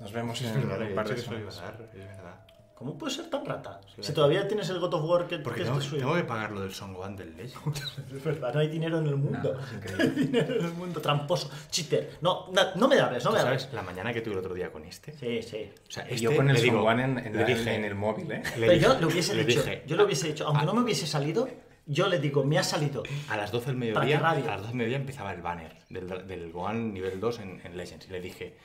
[0.00, 1.56] nos vemos en Es verdad, un he par dicho de que soy semanas.
[1.60, 2.40] bazar, es verdad.
[2.74, 3.80] ¿Cómo puedes ser tan rata?
[3.94, 5.98] Sí, si todavía tienes el God of War que, Porque que tengo, es tuyo.
[6.00, 7.76] tengo que pagar lo del Song One del Legend.
[8.16, 9.54] Es verdad, no hay dinero en el mundo.
[9.54, 10.04] No, es No increíble.
[10.04, 12.18] hay dinero en el mundo, tramposo, cheater.
[12.20, 13.74] No, na- no me hables, no ¿Tú me ¿Sabes hables.
[13.74, 15.12] la mañana que tuve el otro día con este?
[15.12, 15.72] Sí, sí.
[15.88, 17.94] O sea, este yo con el Song One en, en le la- dije- en el
[17.94, 18.42] móvil, ¿eh?
[18.58, 20.74] le Pero yo dije- le hubiese le dicho, dije, yo le hubiese dicho, aunque no
[20.74, 21.48] me hubiese salido,
[21.86, 23.02] yo le digo, me ha salido.
[23.28, 26.26] A las 12 del ¿Para mediodía, a las 12 del mediodía empezaba el banner del,
[26.26, 28.06] del Gohan nivel 2 en, en Legends.
[28.08, 28.56] Y le dije,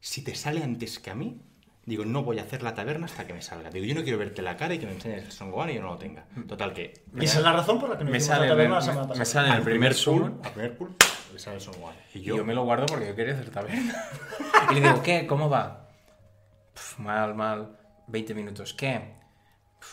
[0.00, 1.40] si te sale antes que a mí,
[1.84, 3.70] digo, no voy a hacer la taberna hasta que me salga.
[3.70, 5.74] Digo, yo no quiero verte la cara y que me enseñes el Son Gohan y
[5.74, 6.26] yo no lo tenga.
[6.48, 6.94] Total que...
[7.18, 8.82] Y esa es la razón por la que nos Me sale, la taberna me- la
[8.92, 10.40] semana me sale en el al primer pool.
[10.42, 10.94] Al primer pool,
[11.32, 11.94] le sale el Son Gohan.
[12.14, 13.94] Y Y yo, yo me lo guardo porque yo quería hacer taberna.
[14.70, 15.26] y le digo, ¿qué?
[15.26, 15.88] ¿Cómo va?
[16.74, 17.76] Pf, mal, mal.
[18.08, 18.72] 20 minutos.
[18.74, 19.14] ¿Qué?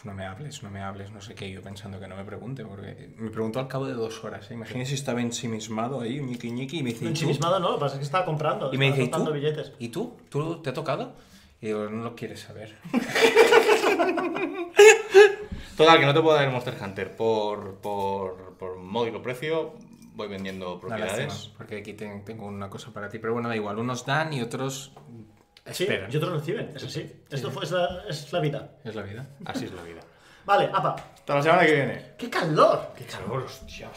[0.03, 1.49] No me hables, no me hables, no sé qué.
[1.51, 4.49] Yo pensando que no me pregunte, porque me preguntó al cabo de dos horas.
[4.51, 4.55] ¿eh?
[4.55, 7.07] Imagínese si estaba ensimismado ahí, ñiqui ñiqui, y me dice.
[7.07, 8.73] Ensimismado no, lo que pasa es que estaba comprando.
[8.73, 9.31] Y me estaba dice, ¿y tú?
[9.33, 9.71] billetes.
[9.79, 10.17] ¿Y tú?
[10.29, 11.13] ¿Tú te ha tocado?
[11.61, 12.75] Y digo, no lo quieres saber.
[15.77, 19.73] Total, que no te puedo dar el Monster Hunter por, por, por módico precio.
[20.15, 21.51] Voy vendiendo lástima, propiedades.
[21.57, 23.17] porque aquí ten- tengo una cosa para ti.
[23.17, 23.79] Pero bueno, da igual.
[23.79, 24.91] Unos dan y otros
[25.71, 26.11] Sí, esperan.
[26.11, 27.09] y otros reciben, es así.
[27.29, 28.69] Esto fue, es, la, es la vida.
[28.83, 29.25] Es la vida.
[29.45, 30.01] Así es la vida.
[30.45, 30.95] Vale, apa.
[31.15, 32.05] Hasta la semana que viene.
[32.17, 32.91] ¡Qué calor!
[32.97, 33.89] Qué calor, hostia.